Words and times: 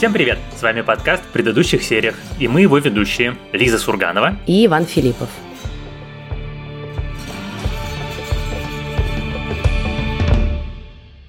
Всем 0.00 0.14
привет! 0.14 0.38
С 0.58 0.62
вами 0.62 0.80
подкаст 0.80 1.22
в 1.22 1.26
предыдущих 1.26 1.82
сериях, 1.82 2.14
и 2.38 2.48
мы 2.48 2.62
его 2.62 2.78
ведущие 2.78 3.36
Лиза 3.52 3.76
Сурганова 3.76 4.34
и 4.46 4.64
Иван 4.64 4.86
Филиппов. 4.86 5.28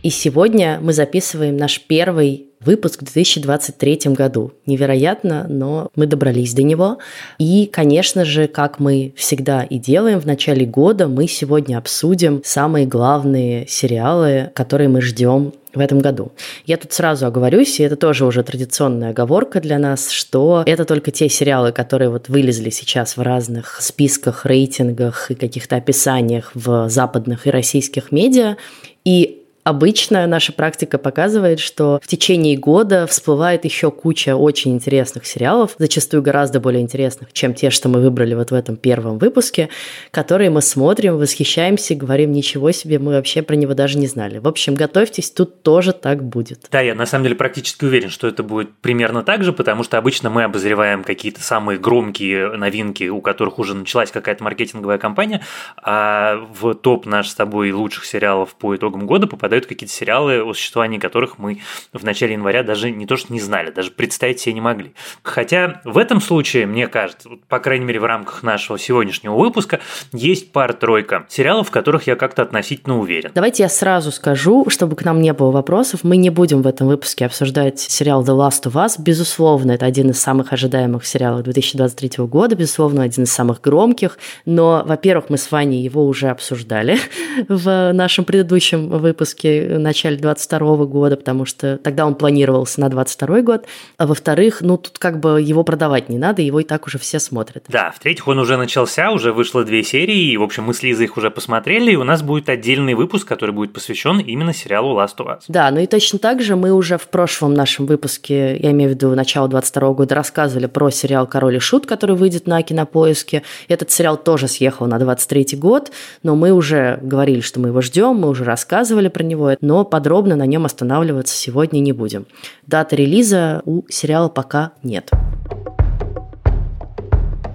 И 0.04 0.10
сегодня 0.10 0.80
мы 0.82 0.94
записываем 0.94 1.58
наш 1.58 1.82
первый 1.82 2.46
выпуск 2.62 3.02
в 3.02 3.12
2023 3.12 4.14
году. 4.14 4.54
Невероятно, 4.66 5.48
но 5.50 5.90
мы 5.98 6.08
добрались 6.08 6.54
до 6.54 6.64
него. 6.64 7.00
И, 7.40 7.66
конечно 7.66 8.24
же, 8.24 8.48
как 8.48 8.80
мы 8.80 9.14
всегда 9.18 9.64
и 9.64 9.80
делаем 9.80 10.22
в 10.22 10.26
начале 10.26 10.66
года, 10.66 11.10
мы 11.10 11.28
сегодня 11.28 11.78
обсудим 11.78 12.42
самые 12.46 12.86
главные 12.86 13.68
сериалы, 13.68 14.50
которые 14.56 14.88
мы 14.88 15.02
ждем 15.02 15.52
в 15.74 15.80
этом 15.80 16.00
году. 16.00 16.32
Я 16.66 16.78
тут 16.78 16.94
сразу 16.94 17.26
оговорюсь, 17.26 17.80
и 17.80 17.84
это 17.84 17.96
тоже 17.96 18.26
уже 18.26 18.44
традиционная 18.44 19.12
оговорка 19.12 19.60
для 19.60 19.80
нас, 19.80 20.10
что 20.10 20.64
это 20.66 20.86
только 20.86 21.12
те 21.12 21.30
сериалы, 21.30 21.72
которые 21.72 22.10
вот 22.10 22.30
вылезли 22.30 22.70
сейчас 22.70 23.18
в 23.18 23.22
разных 23.22 23.82
списках, 23.82 24.46
рейтингах 24.46 25.32
и 25.32 25.36
каких-то 25.36 25.78
описаниях 25.78 26.52
в 26.54 26.90
западных 26.90 27.48
и 27.48 27.52
российских 27.52 28.12
медиа. 28.12 28.58
И 29.04 29.41
Обычно 29.64 30.26
наша 30.26 30.54
практика 30.54 30.98
показывает, 30.98 31.60
что 31.60 32.00
в 32.02 32.08
течение 32.08 32.58
года 32.58 33.06
всплывает 33.06 33.64
еще 33.64 33.92
куча 33.92 34.36
очень 34.36 34.74
интересных 34.74 35.26
сериалов, 35.28 35.76
зачастую 35.78 36.24
гораздо 36.24 36.60
более 36.60 36.82
интересных, 36.82 37.32
чем 37.32 37.54
те, 37.54 37.70
что 37.70 37.88
мы 37.88 38.02
выбрали 38.02 38.34
вот 38.34 38.50
в 38.50 38.54
этом 38.56 38.76
первом 38.76 39.20
выпуске, 39.20 39.70
которые 40.10 40.50
мы 40.50 40.62
смотрим, 40.62 41.18
восхищаемся, 41.18 41.94
говорим, 41.94 42.32
ничего 42.32 42.72
себе, 42.72 42.98
мы 42.98 43.14
вообще 43.14 43.44
про 43.44 43.56
него 43.56 43.76
даже 43.76 44.00
не 44.00 44.08
знали. 44.08 44.40
В 44.40 44.48
общем, 44.48 44.74
готовьтесь, 44.74 45.30
тут 45.30 45.62
тоже 45.62 45.94
так 45.94 46.24
будет. 46.24 46.66
Да, 46.72 46.82
я 46.82 46.96
на 46.96 47.06
самом 47.06 47.26
деле 47.26 47.36
практически 47.36 47.86
уверен, 47.86 48.10
что 48.10 48.28
это 48.28 48.42
будет 48.42 48.74
примерно 48.82 49.22
так 49.24 49.44
же, 49.44 49.54
потому 49.54 49.84
что 49.84 50.00
обычно 50.00 50.32
мы 50.32 50.44
обозреваем 50.44 51.04
какие-то 51.04 51.42
самые 51.42 51.78
громкие 51.78 52.50
новинки, 52.58 53.10
у 53.10 53.22
которых 53.22 53.60
уже 53.60 53.76
началась 53.76 54.10
какая-то 54.10 54.44
маркетинговая 54.44 54.98
кампания, 54.98 55.42
а 55.78 56.48
в 56.60 56.74
топ 56.74 57.06
наш 57.06 57.30
с 57.30 57.36
тобой 57.36 57.72
лучших 57.72 58.06
сериалов 58.06 58.56
по 58.56 58.76
итогам 58.76 59.06
года 59.06 59.28
попадает 59.28 59.51
попадают 59.52 59.66
какие-то 59.66 59.94
сериалы, 59.94 60.42
о 60.44 60.54
существовании 60.54 60.98
которых 60.98 61.38
мы 61.38 61.60
в 61.92 62.06
начале 62.06 62.34
января 62.34 62.64
даже 62.64 62.90
не 62.90 63.06
то 63.06 63.18
что 63.18 63.34
не 63.34 63.42
знали, 63.42 63.70
даже 63.70 63.92
представить 63.92 64.40
себе 64.40 64.54
не 64.54 64.62
могли. 64.62 64.94
Хотя 65.24 65.82
в 65.84 65.98
этом 65.98 66.22
случае, 66.22 66.66
мне 66.66 66.88
кажется, 66.88 67.30
по 67.50 67.60
крайней 67.60 67.84
мере 67.84 68.00
в 68.00 68.06
рамках 68.06 68.44
нашего 68.44 68.80
сегодняшнего 68.80 69.36
выпуска, 69.36 69.82
есть 70.14 70.54
пара-тройка 70.54 71.26
сериалов, 71.28 71.68
в 71.68 71.72
которых 71.72 72.08
я 72.08 72.16
как-то 72.16 72.44
относительно 72.44 72.98
уверен. 72.98 73.32
Давайте 73.36 73.64
я 73.64 73.70
сразу 73.70 74.14
скажу, 74.14 74.70
чтобы 74.70 74.96
к 74.96 75.04
нам 75.04 75.22
не 75.22 75.34
было 75.34 75.52
вопросов. 75.52 76.02
Мы 76.04 76.16
не 76.16 76.30
будем 76.30 76.62
в 76.62 76.68
этом 76.68 76.88
выпуске 76.88 77.26
обсуждать 77.26 77.78
сериал 77.78 78.24
The 78.24 78.38
Last 78.38 78.72
of 78.72 78.74
Us. 78.74 78.94
Безусловно, 78.98 79.74
это 79.74 79.86
один 79.86 80.12
из 80.12 80.22
самых 80.22 80.54
ожидаемых 80.54 81.06
сериалов 81.06 81.44
2023 81.44 82.24
года, 82.26 82.56
безусловно, 82.56 83.04
один 83.04 83.26
из 83.26 83.34
самых 83.34 83.60
громких. 83.60 84.18
Но, 84.46 84.84
во-первых, 84.86 85.30
мы 85.30 85.38
с 85.38 85.52
Ваней 85.52 85.84
его 85.84 86.06
уже 86.06 86.30
обсуждали 86.30 86.98
в 87.50 87.92
нашем 87.92 88.24
предыдущем 88.24 88.88
выпуске 88.88 89.41
выпуске 89.42 89.76
в 89.76 89.80
начале 89.80 90.18
22 90.18 90.86
года, 90.86 91.18
потому 91.18 91.46
что 91.46 91.78
тогда 91.78 92.06
он 92.06 92.16
планировался 92.16 92.82
на 92.82 92.90
22 92.90 93.42
год. 93.42 93.66
А 93.98 94.08
во-вторых, 94.08 94.62
ну 94.62 94.78
тут 94.78 94.98
как 95.00 95.20
бы 95.20 95.42
его 95.42 95.64
продавать 95.64 96.10
не 96.10 96.18
надо, 96.18 96.42
его 96.42 96.60
и 96.60 96.64
так 96.64 96.88
уже 96.88 96.98
все 96.98 97.20
смотрят. 97.20 97.66
Да, 97.68 97.92
в-третьих, 97.92 98.28
он 98.28 98.40
уже 98.40 98.58
начался, 98.58 99.12
уже 99.12 99.34
вышло 99.34 99.64
две 99.64 99.84
серии, 99.84 100.32
и, 100.32 100.38
в 100.38 100.44
общем, 100.44 100.64
мы 100.64 100.74
с 100.74 100.84
Лизой 100.84 101.06
их 101.06 101.18
уже 101.18 101.32
посмотрели, 101.32 101.92
и 101.92 101.96
у 101.96 102.04
нас 102.04 102.22
будет 102.22 102.50
отдельный 102.50 102.94
выпуск, 102.94 103.28
который 103.28 103.52
будет 103.52 103.74
посвящен 103.74 104.20
именно 104.20 104.54
сериалу 104.54 104.98
Last 104.98 105.18
of 105.18 105.28
Us. 105.28 105.42
Да, 105.48 105.72
ну 105.72 105.80
и 105.80 105.88
точно 105.88 106.20
так 106.20 106.42
же 106.42 106.56
мы 106.56 106.72
уже 106.72 106.98
в 106.98 107.08
прошлом 107.08 107.54
нашем 107.54 107.86
выпуске, 107.86 108.58
я 108.58 108.72
имею 108.72 108.92
в 108.92 108.94
виду 108.94 109.16
начало 109.16 109.48
22 109.48 109.94
года, 109.94 110.16
рассказывали 110.16 110.68
про 110.68 110.90
сериал 110.90 111.28
«Король 111.28 111.56
и 111.56 111.60
Шут», 111.60 111.86
который 111.86 112.16
выйдет 112.16 112.48
на 112.48 112.62
Кинопоиске. 112.62 113.44
Этот 113.68 113.92
сериал 113.92 114.18
тоже 114.18 114.48
съехал 114.48 114.88
на 114.88 115.00
23 115.00 115.58
год, 115.58 115.92
но 116.24 116.36
мы 116.36 116.52
уже 116.52 117.00
говорили, 117.02 117.42
что 117.42 117.60
мы 117.60 117.70
его 117.70 117.82
ждем, 117.82 118.16
мы 118.16 118.30
уже 118.30 118.44
рассказывали 118.44 119.08
про 119.08 119.24
него, 119.32 119.56
но 119.62 119.84
подробно 119.84 120.36
на 120.36 120.46
нем 120.46 120.66
останавливаться 120.66 121.36
сегодня 121.36 121.80
не 121.80 121.92
будем. 121.92 122.26
Дата 122.68 122.96
релиза 122.96 123.62
у 123.66 123.84
сериала 123.90 124.30
пока 124.30 124.74
нет. 124.84 125.12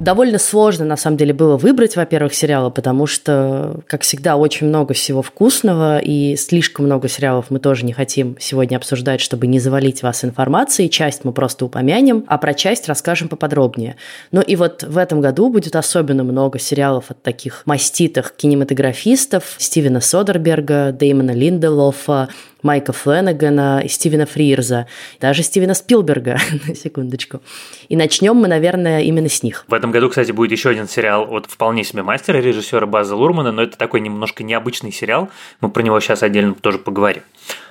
Довольно 0.00 0.38
сложно, 0.38 0.84
на 0.84 0.96
самом 0.96 1.16
деле, 1.16 1.32
было 1.32 1.56
выбрать, 1.56 1.96
во-первых, 1.96 2.34
сериалы, 2.34 2.70
потому 2.70 3.06
что, 3.06 3.80
как 3.86 4.02
всегда, 4.02 4.36
очень 4.36 4.66
много 4.66 4.92
всего 4.92 5.22
вкусного, 5.22 5.98
и 5.98 6.36
слишком 6.36 6.84
много 6.84 7.08
сериалов 7.08 7.46
мы 7.48 7.58
тоже 7.60 7.84
не 7.86 7.92
хотим 7.92 8.36
сегодня 8.38 8.76
обсуждать, 8.76 9.20
чтобы 9.20 9.46
не 9.46 9.58
завалить 9.58 10.02
вас 10.02 10.24
информацией. 10.24 10.90
Часть 10.90 11.24
мы 11.24 11.32
просто 11.32 11.64
упомянем, 11.64 12.24
а 12.26 12.36
про 12.36 12.52
часть 12.52 12.88
расскажем 12.88 13.28
поподробнее. 13.28 13.96
Ну 14.32 14.42
и 14.42 14.54
вот 14.54 14.82
в 14.82 14.98
этом 14.98 15.20
году 15.22 15.48
будет 15.48 15.74
особенно 15.74 16.24
много 16.24 16.58
сериалов 16.58 17.10
от 17.10 17.22
таких 17.22 17.62
маститых 17.64 18.34
кинематографистов 18.36 19.56
Стивена 19.58 20.02
Содерберга, 20.02 20.92
Дэймона 20.92 21.32
Линделофа, 21.32 22.28
Майка 22.66 22.92
Фленнегана 22.92 23.80
и 23.84 23.88
Стивена 23.88 24.26
Фрирза, 24.26 24.88
даже 25.20 25.44
Стивена 25.44 25.72
Спилберга, 25.74 26.38
на 26.66 26.74
секундочку. 26.74 27.40
И 27.88 27.96
начнем 27.96 28.34
мы, 28.34 28.48
наверное, 28.48 29.02
именно 29.02 29.28
с 29.28 29.44
них. 29.44 29.64
В 29.68 29.72
этом 29.72 29.92
году, 29.92 30.08
кстати, 30.08 30.32
будет 30.32 30.50
еще 30.50 30.70
один 30.70 30.88
сериал 30.88 31.32
от 31.32 31.46
вполне 31.46 31.84
себе 31.84 32.02
мастера, 32.02 32.38
режиссера 32.38 32.84
База 32.86 33.14
Лурмана, 33.14 33.52
но 33.52 33.62
это 33.62 33.78
такой 33.78 34.00
немножко 34.00 34.42
необычный 34.42 34.90
сериал. 34.90 35.30
Мы 35.60 35.70
про 35.70 35.82
него 35.82 36.00
сейчас 36.00 36.24
отдельно 36.24 36.54
тоже 36.54 36.78
поговорим. 36.78 37.22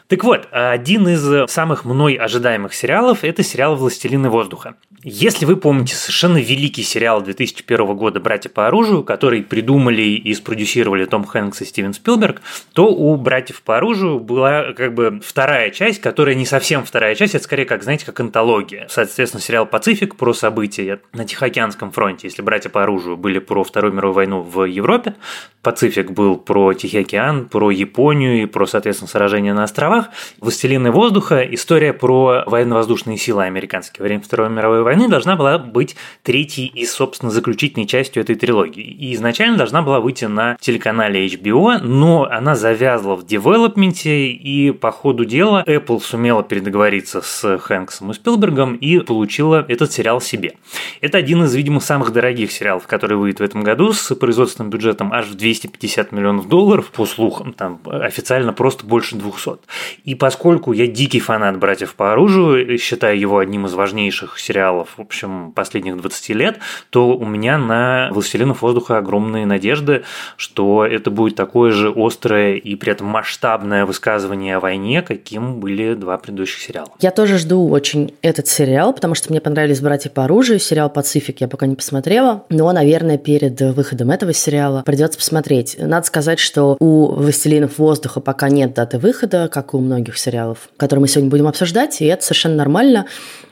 Так 0.07 0.23
вот, 0.23 0.47
один 0.51 1.07
из 1.07 1.49
самых 1.49 1.83
мной 1.83 2.13
ожидаемых 2.13 2.75
сериалов– 2.75 3.19
это 3.23 3.41
сериал 3.41 3.75
«Властелины 3.75 4.29
воздуха». 4.29 4.75
Если 5.07 5.45
вы 5.45 5.55
помните 5.55 5.95
совершенно 5.95 6.37
великий 6.37 6.83
сериал 6.83 7.21
2001 7.21 7.95
года 7.95 8.19
«Братья 8.19 8.49
по 8.49 8.67
оружию», 8.67 9.03
который 9.03 9.43
придумали 9.43 10.01
и 10.01 10.33
спродюсировали 10.33 11.05
Том 11.05 11.25
Хэнкс 11.25 11.61
и 11.61 11.65
Стивен 11.65 11.93
Спилберг, 11.93 12.41
то 12.73 12.87
у 12.87 13.15
«Братьев 13.15 13.61
по 13.61 13.77
оружию» 13.77 14.19
была 14.19 14.73
как 14.73 14.93
бы 14.93 15.21
вторая 15.23 15.71
часть, 15.71 16.01
которая 16.01 16.35
не 16.35 16.45
совсем 16.45 16.83
вторая 16.85 17.15
часть, 17.15 17.33
это 17.33 17.43
скорее 17.43 17.65
как, 17.65 17.83
знаете, 17.83 18.05
как 18.05 18.19
антология. 18.19 18.87
Соответственно, 18.89 19.41
сериал 19.41 19.65
«Пацифик» 19.65 20.15
про 20.15 20.33
события 20.33 20.99
на 21.13 21.25
Тихоокеанском 21.25 21.91
фронте. 21.91 22.27
Если 22.27 22.41
«Братья 22.41 22.69
по 22.69 22.83
оружию» 22.83 23.17
были 23.17 23.39
про 23.39 23.63
Вторую 23.63 23.93
мировую 23.93 24.15
войну 24.15 24.41
в 24.41 24.65
Европе, 24.65 25.15
«Пацифик» 25.61 26.11
был 26.11 26.37
про 26.37 26.73
Тихий 26.73 26.99
океан, 26.99 27.45
про 27.45 27.71
Японию 27.71 28.43
и 28.43 28.45
про, 28.45 28.65
соответственно, 28.65 29.09
сражения 29.09 29.53
на 29.53 29.63
островах, 29.63 29.94
островах. 29.95 30.09
«Властелины 30.39 30.91
воздуха»– 30.91 31.41
история 31.51 31.93
про 31.93 32.43
военно-воздушные 32.45 33.17
силы 33.17 33.43
американские 33.43 34.01
во 34.01 34.07
время 34.07 34.21
Второй 34.21 34.49
мировой 34.49 34.83
войны 34.83 35.07
должна 35.07 35.35
была 35.35 35.57
быть 35.57 35.95
третьей 36.23 36.67
и, 36.67 36.85
собственно, 36.85 37.31
заключительной 37.31 37.87
частью 37.87 38.23
этой 38.23 38.35
трилогии. 38.35 38.83
И 38.83 39.13
изначально 39.15 39.57
должна 39.57 39.81
была 39.81 39.99
выйти 39.99 40.25
на 40.25 40.57
телеканале 40.59 41.25
HBO, 41.27 41.79
но 41.81 42.27
она 42.29 42.55
завязла 42.55 43.15
в 43.15 43.25
девелопменте, 43.25 44.27
и 44.27 44.71
по 44.71 44.91
ходу 44.91 45.25
дела 45.25 45.63
Apple 45.65 45.99
сумела 46.01 46.43
передоговориться 46.43 47.21
с 47.21 47.57
Хэнксом 47.57 48.11
и 48.11 48.13
Спилбергом 48.13 48.75
и 48.75 48.99
получила 48.99 49.65
этот 49.67 49.91
сериал 49.91 50.21
себе. 50.21 50.55
Это 51.01 51.17
один 51.17 51.43
из, 51.43 51.53
видимо, 51.53 51.79
самых 51.79 52.11
дорогих 52.11 52.51
сериалов, 52.51 52.87
который 52.87 53.17
выйдет 53.17 53.39
в 53.39 53.43
этом 53.43 53.63
году 53.63 53.93
с 53.93 54.13
производственным 54.15 54.69
бюджетом 54.69 55.13
аж 55.13 55.27
в 55.27 55.35
250 55.35 56.11
миллионов 56.11 56.47
долларов, 56.47 56.91
по 56.91 57.05
слухам, 57.05 57.53
там 57.53 57.79
официально 57.85 58.53
просто 58.53 58.85
больше 58.85 59.15
200. 59.15 59.59
И 60.03 60.15
поскольку 60.15 60.71
я 60.71 60.87
дикий 60.87 61.19
фанат 61.19 61.57
«Братьев 61.57 61.95
по 61.95 62.11
оружию», 62.11 62.77
считаю 62.77 63.19
его 63.19 63.39
одним 63.39 63.65
из 63.65 63.73
важнейших 63.73 64.39
сериалов, 64.39 64.89
в 64.97 65.01
общем, 65.01 65.51
последних 65.53 65.97
20 65.97 66.29
лет, 66.29 66.59
то 66.89 67.15
у 67.15 67.25
меня 67.25 67.57
на 67.57 68.09
«Властелинов 68.11 68.61
воздуха» 68.61 68.97
огромные 68.97 69.45
надежды, 69.45 70.03
что 70.37 70.85
это 70.85 71.11
будет 71.11 71.35
такое 71.35 71.71
же 71.71 71.93
острое 71.95 72.55
и 72.55 72.75
при 72.75 72.91
этом 72.91 73.07
масштабное 73.07 73.85
высказывание 73.85 74.57
о 74.57 74.59
войне, 74.59 75.01
каким 75.01 75.59
были 75.59 75.93
два 75.93 76.17
предыдущих 76.17 76.61
сериала. 76.61 76.89
Я 76.99 77.11
тоже 77.11 77.37
жду 77.37 77.69
очень 77.69 78.13
этот 78.21 78.47
сериал, 78.47 78.93
потому 78.93 79.15
что 79.15 79.29
мне 79.29 79.39
понравились 79.39 79.81
«Братья 79.81 80.09
по 80.09 80.23
оружию», 80.23 80.59
сериал 80.59 80.89
«Пацифик» 80.89 81.41
я 81.41 81.47
пока 81.47 81.67
не 81.67 81.75
посмотрела, 81.75 82.43
но, 82.49 82.71
наверное, 82.71 83.17
перед 83.17 83.61
выходом 83.61 84.11
этого 84.11 84.33
сериала 84.33 84.81
придется 84.85 85.19
посмотреть. 85.19 85.75
Надо 85.77 86.05
сказать, 86.05 86.39
что 86.39 86.77
у 86.79 87.13
«Властелинов 87.13 87.77
воздуха» 87.77 88.19
пока 88.19 88.49
нет 88.49 88.73
даты 88.73 88.97
выхода, 88.97 89.47
как 89.47 89.73
у 89.75 89.81
многих 89.81 90.17
сериалов, 90.17 90.69
которые 90.77 91.01
мы 91.01 91.07
сегодня 91.07 91.29
будем 91.29 91.47
обсуждать, 91.47 92.01
и 92.01 92.05
это 92.05 92.23
совершенно 92.23 92.55
нормально. 92.55 93.05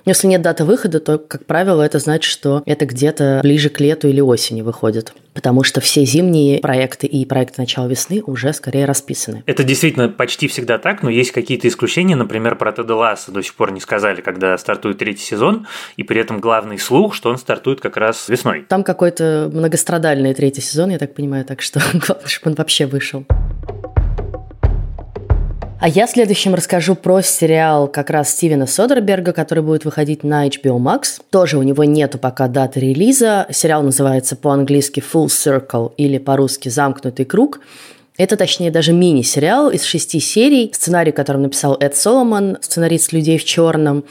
Если 0.06 0.28
нет 0.28 0.42
даты 0.42 0.66
выхода, 0.66 1.00
то, 1.00 1.18
как 1.18 1.46
правило, 1.46 1.82
это 1.82 1.98
значит, 1.98 2.30
что 2.30 2.62
это 2.66 2.86
где-то 2.86 3.40
ближе 3.42 3.70
к 3.70 3.80
лету 3.80 4.10
или 4.10 4.20
осени 4.20 4.62
выходит. 4.62 5.14
Потому 5.34 5.64
что 5.64 5.80
все 5.80 6.04
зимние 6.04 6.60
проекты 6.60 7.08
и 7.08 7.26
проекты 7.26 7.62
начала 7.62 7.88
весны 7.88 8.22
уже 8.26 8.52
скорее 8.52 8.86
расписаны. 8.86 9.44
Это 9.46 9.64
действительно 9.64 10.10
почти 10.10 10.48
всегда 10.48 10.78
так, 10.78 11.04
но 11.04 11.10
есть 11.10 11.32
какие-то 11.32 11.68
исключения. 11.70 12.18
Например, 12.18 12.56
про 12.56 12.74
Теда 12.74 12.96
Ласса 12.96 13.32
до 13.32 13.42
сих 13.42 13.56
пор 13.56 13.72
не 13.72 13.80
сказали, 13.80 14.20
когда 14.20 14.58
стартует 14.58 14.98
третий 14.98 15.24
сезон, 15.24 15.68
и 15.96 16.04
при 16.04 16.20
этом 16.20 16.42
главный 16.42 16.78
слух, 16.78 17.16
что 17.16 17.30
он 17.30 17.38
стартует 17.38 17.80
как 17.80 17.96
раз 17.96 18.28
весной. 18.28 18.66
Там 18.68 18.84
какой-то 18.84 19.50
многострадальный 19.54 20.34
третий 20.34 20.62
сезон, 20.62 20.90
я 20.90 21.00
так 21.00 21.14
понимаю, 21.14 21.46
так 21.46 21.62
что 21.62 21.80
главное, 21.94 22.28
чтобы 22.28 22.52
он 22.52 22.56
вообще 22.56 22.86
вышел. 22.86 23.26
А 25.84 25.90
я 25.90 26.08
следующим 26.08 26.56
расскажу 26.56 26.96
про 26.96 27.22
сериал 27.22 27.90
как 27.90 28.10
раз 28.10 28.30
Стивена 28.30 28.68
Содерберга, 28.68 29.34
который 29.34 29.66
будет 29.66 29.84
выходить 29.84 30.24
на 30.24 30.48
HBO 30.48 30.78
Max. 30.78 31.20
Тоже 31.30 31.58
у 31.58 31.62
него 31.62 31.84
нету 31.84 32.18
пока 32.18 32.48
даты 32.48 32.80
релиза. 32.80 33.48
Сериал 33.52 33.84
называется 33.84 34.38
по-английски 34.38 35.04
Full 35.14 35.26
Circle 35.26 35.92
или 35.98 36.20
по-русски 36.20 36.70
«Замкнутый 36.70 37.26
круг». 37.26 37.60
Это, 38.16 38.38
точнее, 38.38 38.72
даже 38.72 38.94
мини-сериал 38.94 39.72
из 39.72 39.84
шести 39.84 40.22
серий, 40.22 40.72
сценарий, 40.74 41.12
который 41.12 41.42
написал 41.42 41.76
Эд 41.78 41.98
Соломон, 41.98 42.60
сценарист 42.62 43.12
«Людей 43.12 43.38
в 43.38 43.44
черном». 43.44 44.06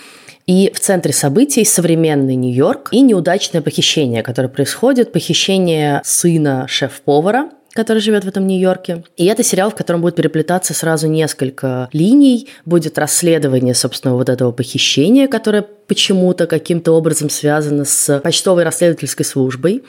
И 0.47 0.71
в 0.75 0.79
центре 0.79 1.15
событий 1.15 1.65
современный 1.65 2.35
Нью-Йорк 2.35 2.91
и 2.93 3.01
неудачное 3.01 3.63
похищение, 3.63 4.23
которое 4.23 4.49
происходит, 4.49 5.11
похищение 5.11 6.03
сына 6.05 6.67
шеф-повара, 6.69 7.49
который 7.73 7.99
живет 7.99 8.25
в 8.25 8.29
этом 8.29 8.47
Нью-Йорке. 8.47 9.05
И 9.17 9.27
это 9.27 9.43
сериал, 9.43 9.71
в 9.71 9.75
котором 9.75 10.01
будет 10.03 10.17
переплетаться 10.17 10.75
сразу 10.75 11.09
несколько 11.09 11.89
линий. 11.93 12.49
Будет 12.65 12.99
расследование, 12.99 13.75
собственно, 13.75 14.15
вот 14.15 14.29
этого 14.29 14.53
похищения, 14.53 15.29
которое 15.29 15.63
почему-то 15.63 16.47
каким-то 16.47 16.93
образом 16.93 17.31
связано 17.31 17.85
с 17.85 18.21
почтовой 18.21 18.65
расследовательской 18.65 19.25
службой 19.25 19.83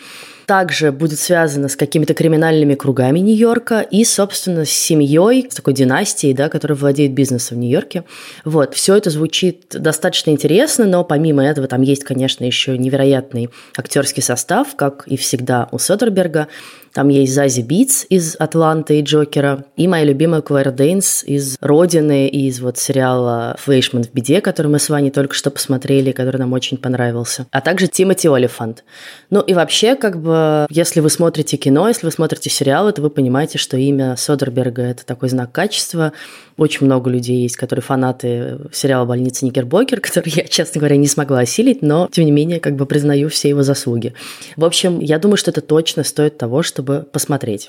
также 0.45 0.91
будет 0.91 1.19
связано 1.19 1.67
с 1.67 1.75
какими-то 1.75 2.13
криминальными 2.13 2.75
кругами 2.75 3.19
Нью-Йорка 3.19 3.81
и, 3.81 4.03
собственно, 4.03 4.65
с 4.65 4.69
семьей, 4.69 5.47
с 5.49 5.55
такой 5.55 5.73
династией, 5.73 6.33
да, 6.33 6.49
которая 6.49 6.77
владеет 6.77 7.13
бизнесом 7.13 7.57
в 7.57 7.61
Нью-Йорке. 7.61 8.03
Вот, 8.45 8.73
все 8.73 8.95
это 8.95 9.09
звучит 9.09 9.67
достаточно 9.71 10.31
интересно, 10.31 10.85
но 10.85 11.03
помимо 11.03 11.45
этого 11.45 11.67
там 11.67 11.81
есть, 11.81 12.03
конечно, 12.03 12.43
еще 12.43 12.77
невероятный 12.77 13.49
актерский 13.77 14.23
состав, 14.23 14.75
как 14.75 15.07
и 15.07 15.17
всегда 15.17 15.67
у 15.71 15.77
Содерберга. 15.77 16.47
Там 16.93 17.09
есть 17.09 17.33
Зази 17.33 17.61
Битс 17.61 18.05
из 18.09 18.35
«Атланты» 18.37 18.99
и 18.99 19.01
«Джокера», 19.01 19.65
и 19.75 19.87
моя 19.87 20.03
любимая 20.03 20.41
Клэр 20.41 20.71
Дейнс 20.71 21.23
из 21.23 21.57
«Родины» 21.59 22.27
и 22.27 22.47
из 22.47 22.61
вот 22.61 22.77
сериала 22.77 23.55
«Флейшман 23.57 24.03
в 24.03 24.13
беде», 24.13 24.41
который 24.41 24.67
мы 24.67 24.77
с 24.77 24.89
вами 24.89 25.09
только 25.09 25.33
что 25.33 25.49
посмотрели, 25.49 26.11
который 26.11 26.37
нам 26.37 26.53
очень 26.53 26.77
понравился. 26.77 27.47
А 27.49 27.61
также 27.61 27.87
Тимоти 27.87 28.27
Олифант. 28.27 28.83
Ну 29.31 29.41
и 29.41 29.55
вообще, 29.55 29.95
как 29.95 30.21
бы, 30.21 30.32
если 30.69 30.99
вы 30.99 31.09
смотрите 31.09 31.57
кино, 31.57 31.87
если 31.87 32.05
вы 32.05 32.11
смотрите 32.11 32.49
сериалы, 32.49 32.91
то 32.91 33.01
вы 33.01 33.09
понимаете, 33.09 33.57
что 33.57 33.77
имя 33.77 34.15
Содерберга– 34.17 34.81
это 34.83 35.05
такой 35.05 35.29
знак 35.29 35.51
качества. 35.51 36.13
Очень 36.57 36.85
много 36.85 37.09
людей 37.09 37.41
есть, 37.41 37.55
которые 37.55 37.83
фанаты 37.83 38.59
сериала 38.71 39.05
«Больница 39.05 39.45
Никербокер», 39.45 39.99
который 40.01 40.29
я, 40.29 40.43
честно 40.45 40.79
говоря, 40.79 40.97
не 40.97 41.07
смогла 41.07 41.39
осилить, 41.39 41.81
но, 41.81 42.07
тем 42.11 42.25
не 42.25 42.31
менее, 42.31 42.59
как 42.59 42.75
бы 42.75 42.85
признаю 42.85 43.29
все 43.29 43.49
его 43.49 43.63
заслуги. 43.63 44.13
В 44.55 44.65
общем, 44.65 44.99
я 44.99 45.19
думаю, 45.19 45.37
что 45.37 45.51
это 45.51 45.61
точно 45.61 46.03
стоит 46.03 46.37
того, 46.37 46.63
чтобы 46.63 47.05
посмотреть. 47.11 47.67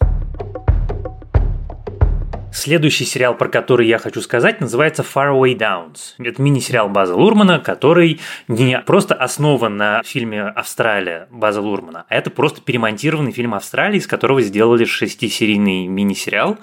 Следующий 2.54 3.04
сериал, 3.04 3.36
про 3.36 3.48
который 3.48 3.88
я 3.88 3.98
хочу 3.98 4.20
сказать, 4.20 4.60
называется 4.60 5.02
Faraway 5.02 5.58
Downs. 5.58 6.14
Это 6.20 6.40
мини-сериал 6.40 6.88
База 6.88 7.16
Лурмана, 7.16 7.58
который 7.58 8.20
не 8.46 8.78
просто 8.78 9.16
основан 9.16 9.76
на 9.76 10.02
фильме 10.04 10.44
«Австралия» 10.44 11.26
База 11.32 11.60
Лурмана, 11.60 12.04
а 12.08 12.14
это 12.14 12.30
просто 12.30 12.60
перемонтированный 12.60 13.32
фильм 13.32 13.54
«Австралия», 13.54 13.98
из 13.98 14.06
которого 14.06 14.40
сделали 14.40 14.84
шестисерийный 14.84 15.88
мини-сериал. 15.88 16.56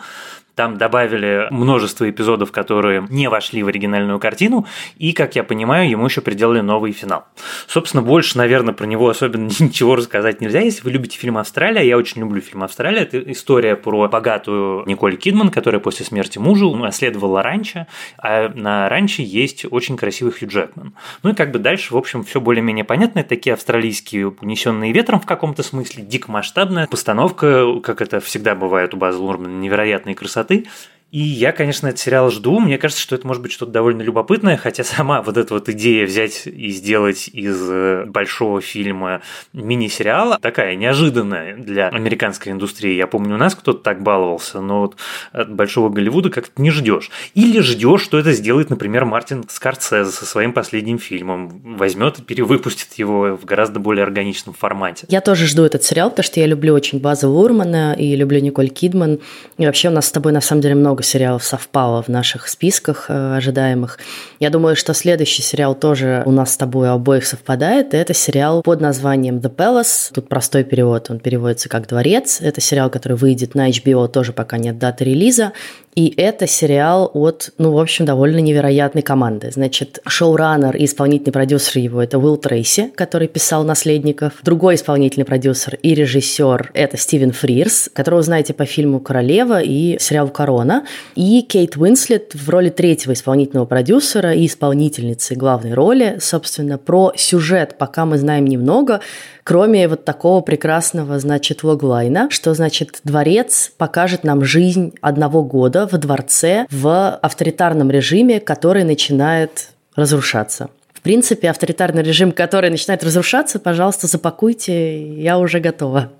Там 0.55 0.77
добавили 0.77 1.47
множество 1.49 2.09
эпизодов, 2.09 2.51
которые 2.51 3.05
не 3.09 3.29
вошли 3.29 3.63
в 3.63 3.67
оригинальную 3.67 4.19
картину, 4.19 4.65
и, 4.97 5.13
как 5.13 5.35
я 5.35 5.43
понимаю, 5.43 5.89
ему 5.89 6.05
еще 6.05 6.21
приделали 6.21 6.59
новый 6.59 6.91
финал. 6.91 7.25
Собственно, 7.67 8.03
больше, 8.03 8.37
наверное, 8.37 8.73
про 8.73 8.85
него 8.85 9.09
особенно 9.09 9.45
ничего 9.59 9.95
рассказать 9.95 10.41
нельзя. 10.41 10.59
Если 10.59 10.83
вы 10.83 10.91
любите 10.91 11.17
фильм 11.17 11.37
«Австралия», 11.37 11.87
я 11.87 11.97
очень 11.97 12.21
люблю 12.21 12.41
фильм 12.41 12.63
«Австралия». 12.63 13.01
Это 13.01 13.19
история 13.31 13.75
про 13.75 14.07
богатую 14.07 14.83
Николь 14.87 15.15
Кидман, 15.15 15.49
которая 15.49 15.79
после 15.79 16.05
смерти 16.05 16.37
мужа 16.37 16.65
наследовала 16.65 17.41
ранчо, 17.41 17.87
а 18.17 18.49
на 18.49 18.89
ранче 18.89 19.23
есть 19.23 19.65
очень 19.69 19.97
красивый 19.97 20.33
Хью 20.33 20.49
Джекман. 20.49 20.93
Ну 21.23 21.31
и 21.31 21.33
как 21.33 21.51
бы 21.51 21.59
дальше, 21.59 21.93
в 21.93 21.97
общем, 21.97 22.23
все 22.23 22.41
более-менее 22.41 22.83
понятно. 22.83 23.19
Это 23.19 23.29
такие 23.29 23.53
австралийские, 23.53 24.29
унесенные 24.41 24.91
ветром 24.91 25.19
в 25.19 25.25
каком-то 25.25 25.63
смысле, 25.63 26.03
дико 26.03 26.29
масштабная 26.29 26.87
постановка, 26.87 27.79
как 27.81 28.01
это 28.01 28.19
всегда 28.19 28.53
бывает 28.53 28.93
у 28.93 28.97
База 28.97 29.19
Лурмана, 29.19 29.59
невероятной 29.59 30.13
красоты 30.13 30.40
красоты. 30.41 30.65
И 31.11 31.19
я, 31.19 31.51
конечно, 31.51 31.87
этот 31.87 31.99
сериал 31.99 32.31
жду. 32.31 32.59
Мне 32.59 32.77
кажется, 32.77 33.03
что 33.03 33.15
это 33.15 33.27
может 33.27 33.43
быть 33.43 33.51
что-то 33.51 33.73
довольно 33.73 34.01
любопытное, 34.01 34.55
хотя 34.55 34.85
сама 34.85 35.21
вот 35.21 35.35
эта 35.35 35.53
вот 35.53 35.67
идея 35.67 36.05
взять 36.05 36.47
и 36.47 36.69
сделать 36.69 37.29
из 37.33 37.57
э, 37.69 38.05
большого 38.05 38.61
фильма 38.61 39.21
мини-сериала 39.51 40.39
такая 40.41 40.75
неожиданная 40.75 41.57
для 41.57 41.89
американской 41.89 42.53
индустрии. 42.53 42.95
Я 42.95 43.07
помню, 43.07 43.35
у 43.35 43.37
нас 43.37 43.55
кто-то 43.55 43.79
так 43.79 44.01
баловался, 44.01 44.61
но 44.61 44.81
вот 44.81 44.95
от 45.33 45.53
большого 45.53 45.89
Голливуда 45.89 46.29
как-то 46.29 46.61
не 46.61 46.71
ждешь. 46.71 47.11
Или 47.35 47.59
ждешь, 47.59 48.03
что 48.03 48.17
это 48.17 48.31
сделает, 48.31 48.69
например, 48.69 49.03
Мартин 49.03 49.43
Скорсезе 49.49 50.11
со 50.11 50.25
своим 50.25 50.53
последним 50.53 50.97
фильмом. 50.97 51.61
Возьмет 51.77 52.19
и 52.19 52.21
перевыпустит 52.21 52.93
его 52.93 53.35
в 53.35 53.43
гораздо 53.43 53.81
более 53.81 54.03
органичном 54.03 54.53
формате. 54.53 55.07
Я 55.09 55.19
тоже 55.19 55.45
жду 55.45 55.63
этот 55.63 55.83
сериал, 55.83 56.09
потому 56.09 56.23
что 56.23 56.39
я 56.39 56.45
люблю 56.45 56.73
очень 56.73 56.99
База 57.01 57.27
Лурмана 57.27 57.93
и 57.97 58.15
люблю 58.15 58.39
Николь 58.39 58.69
Кидман. 58.69 59.19
И 59.57 59.65
вообще 59.65 59.89
у 59.89 59.91
нас 59.91 60.07
с 60.07 60.11
тобой 60.11 60.31
на 60.31 60.39
самом 60.39 60.61
деле 60.61 60.75
много 60.75 61.00
много 61.01 61.03
сериалов 61.03 61.43
совпало 61.43 62.01
в 62.01 62.09
наших 62.09 62.47
списках 62.47 63.05
э, 63.09 63.37
ожидаемых. 63.37 63.97
Я 64.39 64.49
думаю, 64.49 64.75
что 64.75 64.93
следующий 64.93 65.41
сериал 65.41 65.75
тоже 65.75 66.23
у 66.25 66.31
нас 66.31 66.53
с 66.53 66.57
тобой 66.57 66.89
обоих 66.89 67.25
совпадает. 67.25 67.93
Это 67.93 68.13
сериал 68.13 68.61
под 68.61 68.81
названием 68.81 69.37
The 69.37 69.53
Palace. 69.53 70.11
Тут 70.13 70.29
простой 70.29 70.63
перевод, 70.63 71.09
он 71.09 71.19
переводится 71.19 71.69
как 71.69 71.87
«Дворец». 71.87 72.39
Это 72.41 72.61
сериал, 72.61 72.89
который 72.89 73.17
выйдет 73.17 73.55
на 73.55 73.69
HBO, 73.69 74.07
тоже 74.07 74.31
пока 74.31 74.57
нет 74.57 74.77
даты 74.77 75.05
релиза. 75.05 75.53
И 75.95 76.13
это 76.15 76.47
сериал 76.47 77.11
от, 77.13 77.51
ну, 77.57 77.73
в 77.73 77.79
общем, 77.79 78.05
довольно 78.05 78.39
невероятной 78.39 79.01
команды. 79.01 79.51
Значит, 79.51 79.99
шоураннер 80.07 80.75
и 80.77 80.85
исполнительный 80.85 81.33
продюсер 81.33 81.81
его– 81.81 82.01
это 82.03 82.17
Уилл 82.17 82.37
Трейси, 82.37 82.91
который 82.95 83.27
писал 83.27 83.63
«Наследников». 83.65 84.33
Другой 84.43 84.75
исполнительный 84.75 85.25
продюсер 85.25 85.75
и 85.75 85.93
режиссер– 85.93 86.71
это 86.73 86.97
Стивен 86.97 87.33
Фрирс, 87.33 87.89
которого 87.93 88.21
знаете 88.21 88.53
по 88.53 88.65
фильму 88.65 89.01
«Королева» 89.01 89.61
и 89.61 89.97
сериалу 89.99 90.29
«Корона». 90.29 90.85
И 91.15 91.41
Кейт 91.41 91.77
Уинслет 91.77 92.33
в 92.33 92.49
роли 92.49 92.69
третьего 92.69 93.13
исполнительного 93.13 93.65
продюсера 93.65 94.33
и 94.33 94.45
исполнительницы 94.45 95.35
главной 95.35 95.73
роли. 95.73 96.17
Собственно, 96.19 96.77
про 96.77 97.11
сюжет 97.15 97.77
пока 97.77 98.05
мы 98.05 98.17
знаем 98.17 98.45
немного, 98.45 99.01
кроме 99.43 99.87
вот 99.87 100.05
такого 100.05 100.41
прекрасного, 100.41 101.19
значит, 101.19 101.63
логлайна, 101.63 102.29
что, 102.29 102.53
значит, 102.53 102.99
дворец 103.03 103.71
покажет 103.77 104.23
нам 104.23 104.43
жизнь 104.43 104.93
одного 105.01 105.43
года 105.43 105.87
в 105.87 105.97
дворце 105.97 106.65
в 106.69 107.15
авторитарном 107.21 107.91
режиме, 107.91 108.39
который 108.39 108.83
начинает 108.83 109.69
разрушаться. 109.95 110.69
В 110.93 111.03
принципе, 111.03 111.49
авторитарный 111.49 112.03
режим, 112.03 112.31
который 112.31 112.69
начинает 112.69 113.03
разрушаться, 113.03 113.57
пожалуйста, 113.57 114.05
запакуйте, 114.05 115.19
я 115.19 115.39
уже 115.39 115.59
готова. 115.59 116.11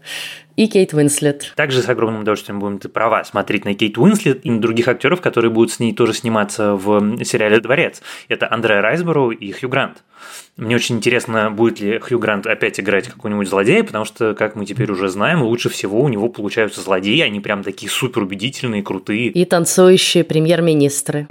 И 0.62 0.68
Кейт 0.68 0.94
Уинслет. 0.94 1.54
Также 1.56 1.82
с 1.82 1.90
огромным 1.90 2.22
удовольствием 2.22 2.60
будем, 2.60 2.78
ты 2.78 2.88
права, 2.88 3.24
смотреть 3.24 3.66
на 3.66 3.74
Кейт 3.74 3.98
Уинслет 3.98 4.46
и 4.46 4.52
на 4.52 4.62
других 4.62 4.88
актеров, 4.88 5.20
которые 5.20 5.50
будут 5.50 5.72
с 5.72 5.80
ней 5.80 5.92
тоже 5.92 6.14
сниматься 6.14 6.76
в 6.76 7.24
сериале 7.24 7.60
«Дворец». 7.60 8.04
Это 8.28 8.48
Андреа 8.54 8.80
Райсборо 8.80 9.32
и 9.32 9.52
Хью 9.54 9.70
Грант. 9.70 10.04
Мне 10.58 10.76
очень 10.76 10.98
интересно, 10.98 11.50
будет 11.50 11.80
ли 11.80 11.98
Хью 11.98 12.20
Грант 12.20 12.46
опять 12.46 12.80
играть 12.80 13.08
какого-нибудь 13.08 13.50
злодея, 13.50 13.84
потому 13.84 14.06
что, 14.06 14.36
как 14.36 14.56
мы 14.56 14.68
теперь 14.68 14.92
уже 14.92 15.10
знаем, 15.10 15.42
лучше 15.42 15.70
всего 15.70 16.00
у 16.00 16.10
него 16.10 16.30
получаются 16.30 16.82
злодеи, 16.82 17.22
они 17.22 17.40
прям 17.40 17.64
такие 17.64 17.90
супер 17.90 18.22
убедительные, 18.22 18.84
крутые. 18.84 19.30
И 19.30 19.46
танцующие 19.46 20.24
премьер-министры. 20.24 21.26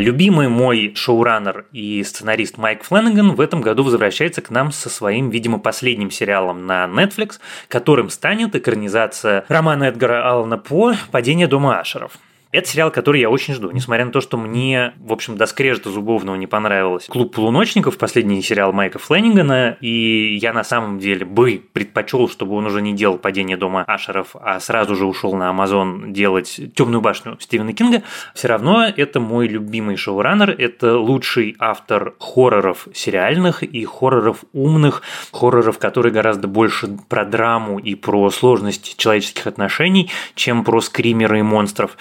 Любимый 0.00 0.48
мой 0.48 0.94
шоураннер 0.96 1.66
и 1.72 2.02
сценарист 2.02 2.56
Майк 2.56 2.84
Фленнеган 2.84 3.32
в 3.32 3.40
этом 3.40 3.60
году 3.60 3.82
возвращается 3.82 4.40
к 4.40 4.48
нам 4.48 4.72
со 4.72 4.88
своим, 4.88 5.28
видимо, 5.28 5.58
последним 5.58 6.10
сериалом 6.10 6.64
на 6.64 6.86
Netflix, 6.86 7.32
которым 7.68 8.08
станет 8.08 8.56
экранизация 8.56 9.44
романа 9.48 9.84
Эдгара 9.84 10.26
Аллана 10.26 10.56
По 10.56 10.94
«Падение 11.10 11.46
дома 11.46 11.80
Ашеров». 11.80 12.12
Это 12.52 12.68
сериал, 12.68 12.90
который 12.90 13.20
я 13.20 13.30
очень 13.30 13.54
жду, 13.54 13.70
несмотря 13.70 14.04
на 14.04 14.10
то, 14.10 14.20
что 14.20 14.36
мне, 14.36 14.92
в 14.98 15.12
общем, 15.12 15.36
до 15.36 15.46
скрежета 15.46 15.88
зубовного 15.90 16.34
не 16.34 16.48
понравилось. 16.48 17.06
«Клуб 17.06 17.32
полуночников», 17.32 17.96
последний 17.96 18.42
сериал 18.42 18.72
Майка 18.72 18.98
Фленнигана, 18.98 19.76
и 19.80 20.36
я 20.36 20.52
на 20.52 20.64
самом 20.64 20.98
деле 20.98 21.24
бы 21.24 21.62
предпочел, 21.72 22.28
чтобы 22.28 22.56
он 22.56 22.66
уже 22.66 22.82
не 22.82 22.92
делал 22.92 23.18
«Падение 23.18 23.56
дома 23.56 23.84
Ашеров», 23.84 24.34
а 24.34 24.58
сразу 24.58 24.96
же 24.96 25.06
ушел 25.06 25.36
на 25.36 25.48
Амазон 25.48 26.12
делать 26.12 26.60
«Темную 26.74 27.00
башню» 27.00 27.36
Стивена 27.38 27.72
Кинга. 27.72 28.02
Все 28.34 28.48
равно 28.48 28.84
это 28.84 29.20
мой 29.20 29.46
любимый 29.46 29.96
шоураннер, 29.96 30.50
это 30.50 30.98
лучший 30.98 31.54
автор 31.60 32.14
хорроров 32.18 32.88
сериальных 32.92 33.62
и 33.62 33.84
хорроров 33.84 34.44
умных, 34.52 35.02
хорроров, 35.30 35.78
которые 35.78 36.12
гораздо 36.12 36.48
больше 36.48 36.98
про 37.08 37.24
драму 37.24 37.78
и 37.78 37.94
про 37.94 38.28
сложность 38.30 38.96
человеческих 38.96 39.46
отношений, 39.46 40.10
чем 40.34 40.64
про 40.64 40.80
скримеры 40.80 41.38
и 41.38 41.42
монстров. 41.42 41.96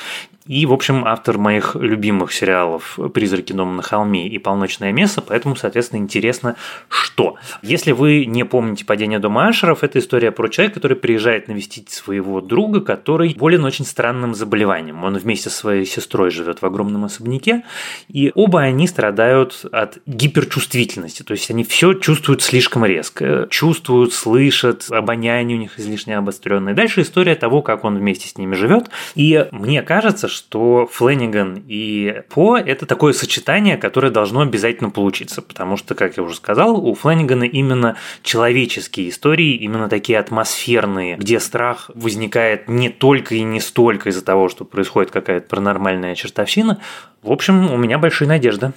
И, 0.47 0.65
в 0.65 0.73
общем, 0.73 1.05
автор 1.05 1.37
моих 1.37 1.75
любимых 1.75 2.31
сериалов 2.31 2.97
«Призраки 3.13 3.53
дома 3.53 3.73
на 3.73 3.83
холме» 3.83 4.27
и 4.27 4.39
«Полночное 4.39 4.91
место», 4.91 5.21
поэтому, 5.21 5.55
соответственно, 5.55 5.99
интересно, 5.99 6.55
что. 6.87 7.35
Если 7.61 7.91
вы 7.91 8.25
не 8.25 8.45
помните 8.45 8.85
«Падение 8.85 9.19
дома 9.19 9.47
Ашеров», 9.49 9.83
это 9.83 9.99
история 9.99 10.31
про 10.31 10.47
человека, 10.47 10.75
который 10.75 10.97
приезжает 10.97 11.47
навестить 11.47 11.89
своего 11.89 12.41
друга, 12.41 12.81
который 12.81 13.35
болен 13.35 13.63
очень 13.63 13.85
странным 13.85 14.33
заболеванием. 14.33 15.03
Он 15.03 15.17
вместе 15.17 15.49
со 15.49 15.57
своей 15.57 15.85
сестрой 15.85 16.31
живет 16.31 16.61
в 16.61 16.65
огромном 16.65 17.05
особняке, 17.05 17.63
и 18.07 18.31
оба 18.33 18.61
они 18.61 18.87
страдают 18.87 19.65
от 19.71 19.99
гиперчувствительности, 20.05 21.23
то 21.23 21.33
есть 21.33 21.51
они 21.51 21.63
все 21.63 21.93
чувствуют 21.93 22.41
слишком 22.41 22.85
резко, 22.85 23.47
чувствуют, 23.49 24.13
слышат, 24.13 24.87
обоняние 24.89 25.57
у 25.57 25.61
них 25.61 25.79
излишне 25.79 26.17
обостренное. 26.17 26.73
Дальше 26.73 27.01
история 27.01 27.35
того, 27.35 27.61
как 27.61 27.83
он 27.83 27.97
вместе 27.97 28.27
с 28.27 28.37
ними 28.37 28.55
живет, 28.55 28.89
и 29.15 29.47
мне 29.51 29.81
кажется, 29.83 30.27
что 30.27 30.38
Фленниган 30.91 31.63
и 31.67 32.21
По– 32.29 32.57
это 32.57 32.85
такое 32.85 33.13
сочетание, 33.13 33.77
которое 33.77 34.11
должно 34.11 34.41
обязательно 34.41 34.89
получиться, 34.89 35.41
потому 35.41 35.77
что, 35.77 35.95
как 35.95 36.17
я 36.17 36.23
уже 36.23 36.35
сказал, 36.35 36.85
у 36.85 36.93
Фленнигана 36.93 37.43
именно 37.43 37.95
человеческие 38.23 39.09
истории, 39.09 39.55
именно 39.55 39.89
такие 39.89 40.19
атмосферные, 40.19 41.17
где 41.17 41.39
страх 41.39 41.91
возникает 41.93 42.67
не 42.67 42.89
только 42.89 43.35
и 43.35 43.41
не 43.41 43.59
столько 43.59 44.09
из-за 44.09 44.23
того, 44.23 44.49
что 44.49 44.65
происходит 44.65 45.11
какая-то 45.11 45.47
паранормальная 45.47 46.15
чертовщина. 46.15 46.79
В 47.21 47.31
общем, 47.31 47.71
у 47.71 47.77
меня 47.77 47.97
большие 47.97 48.27
надежды 48.27 48.73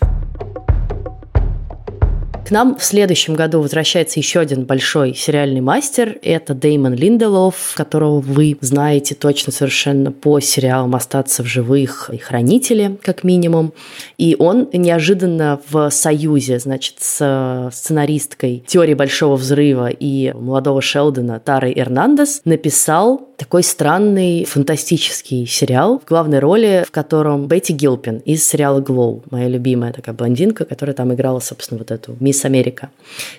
нам 2.51 2.77
в 2.77 2.85
следующем 2.85 3.35
году 3.35 3.61
возвращается 3.61 4.19
еще 4.21 4.41
один 4.41 4.65
большой 4.65 5.15
сериальный 5.15 5.61
мастер. 5.61 6.19
Это 6.23 6.55
Деймон 6.55 6.95
Линделов, 6.95 7.73
которого 7.77 8.21
вы 8.21 8.59
знаете 8.61 9.15
точно 9.15 9.53
совершенно 9.53 10.13
по 10.13 10.41
сериалам 10.41 10.95
«Остаться 10.95 11.43
в 11.43 11.47
живых» 11.47 12.11
и 12.13 12.19
«Хранители», 12.19 12.99
как 13.03 13.25
минимум. 13.25 13.73
И 14.19 14.37
он 14.39 14.69
неожиданно 14.73 15.61
в 15.69 15.91
союзе, 15.91 16.59
значит, 16.59 16.97
с 16.99 17.71
сценаристкой 17.73 18.65
«Теории 18.67 18.95
большого 18.95 19.37
взрыва» 19.37 19.89
и 19.89 20.33
молодого 20.33 20.83
Шелдона 20.83 21.41
Тарой 21.41 21.73
Эрнандес 21.75 22.43
написал 22.45 23.32
такой 23.43 23.65
странный 23.65 24.45
фантастический 24.45 25.47
сериал, 25.47 25.99
в 25.99 26.09
главной 26.09 26.39
роли 26.39 26.85
в 26.87 26.93
котором 26.93 27.49
Бетти 27.49 27.73
Гилпин 27.73 28.19
из 28.19 28.47
сериала 28.47 28.81
«Глоу», 28.81 29.25
моя 29.33 29.49
любимая 29.49 29.93
такая 29.93 30.15
блондинка, 30.15 30.65
которая 30.65 30.95
там 30.95 31.13
играла, 31.13 31.41
собственно, 31.41 31.79
вот 31.79 31.91
эту 31.91 32.17
мисс 32.21 32.45
Америка. 32.45 32.91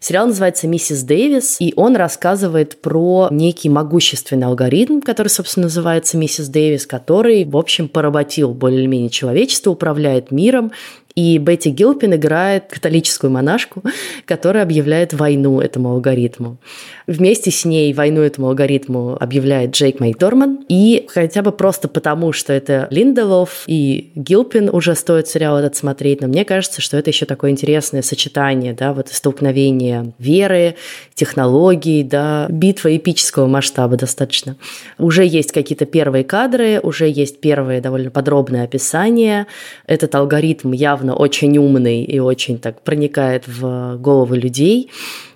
Сериал 0.01 0.27
называется 0.27 0.67
«Миссис 0.67 1.03
Дэвис», 1.03 1.55
и 1.61 1.71
он 1.77 1.95
рассказывает 1.95 2.81
про 2.81 3.29
некий 3.31 3.69
могущественный 3.69 4.47
алгоритм, 4.47 4.99
который, 4.99 5.29
собственно, 5.29 5.67
называется 5.67 6.17
«Миссис 6.17 6.49
Дэвис», 6.49 6.85
который, 6.85 7.45
в 7.45 7.55
общем, 7.55 7.87
поработил 7.87 8.53
более-менее 8.53 9.09
человечество, 9.09 9.71
управляет 9.71 10.31
миром, 10.31 10.73
и 11.15 11.37
Бетти 11.37 11.69
Гилпин 11.69 12.15
играет 12.15 12.65
католическую 12.69 13.31
монашку, 13.31 13.83
которая 14.25 14.63
объявляет 14.63 15.13
войну 15.13 15.61
этому 15.61 15.91
алгоритму. 15.91 16.57
Вместе 17.05 17.51
с 17.51 17.65
ней 17.65 17.93
войну 17.93 18.21
этому 18.21 18.47
алгоритму 18.47 19.17
объявляет 19.19 19.71
Джейк 19.71 19.99
Мейдорман. 19.99 20.65
И 20.69 21.05
хотя 21.09 21.41
бы 21.41 21.51
просто 21.51 21.87
потому, 21.87 22.31
что 22.31 22.53
это 22.53 22.87
Линделов 22.89 23.63
и 23.67 24.11
Гилпин 24.15 24.69
уже 24.69 24.95
стоит 24.95 25.27
сериал 25.27 25.57
этот 25.57 25.75
смотреть, 25.75 26.21
но 26.21 26.27
мне 26.27 26.45
кажется, 26.45 26.81
что 26.81 26.97
это 26.97 27.09
еще 27.09 27.25
такое 27.25 27.51
интересное 27.51 28.01
сочетание, 28.01 28.73
да, 28.73 28.93
вот 28.93 29.09
столкновение 29.09 30.13
веры, 30.17 30.75
технологий, 31.13 32.03
да, 32.03 32.47
битва 32.49 32.95
эпического 32.95 33.47
масштаба 33.47 33.97
достаточно. 33.97 34.55
Уже 34.97 35.25
есть 35.25 35.51
какие-то 35.51 35.85
первые 35.85 36.23
кадры, 36.23 36.79
уже 36.81 37.09
есть 37.09 37.39
первые 37.39 37.81
довольно 37.81 38.09
подробные 38.09 38.63
описания. 38.63 39.47
Этот 39.85 40.15
алгоритм 40.15 40.71
явно 40.71 41.02
очень 41.11 41.57
умный 41.57 42.03
и 42.03 42.19
очень 42.19 42.57
так 42.59 42.81
проникает 42.81 43.47
в 43.47 43.97
головы 43.97 44.37
людей. 44.37 44.89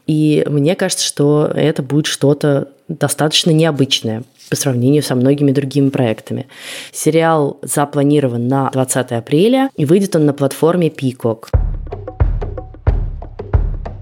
И 0.05 0.45
мне 0.47 0.75
кажется, 0.75 1.05
что 1.05 1.51
это 1.53 1.83
будет 1.83 2.05
что-то 2.05 2.69
достаточно 2.87 3.51
необычное 3.51 4.23
по 4.49 4.55
сравнению 4.55 5.03
со 5.03 5.15
многими 5.15 5.51
другими 5.51 5.89
проектами. 5.89 6.47
Сериал 6.93 7.57
запланирован 7.61 8.47
на 8.47 8.69
20 8.69 9.11
апреля, 9.11 9.69
и 9.75 9.85
выйдет 9.85 10.15
он 10.15 10.25
на 10.25 10.33
платформе 10.33 10.87
Peacock. 10.87 11.49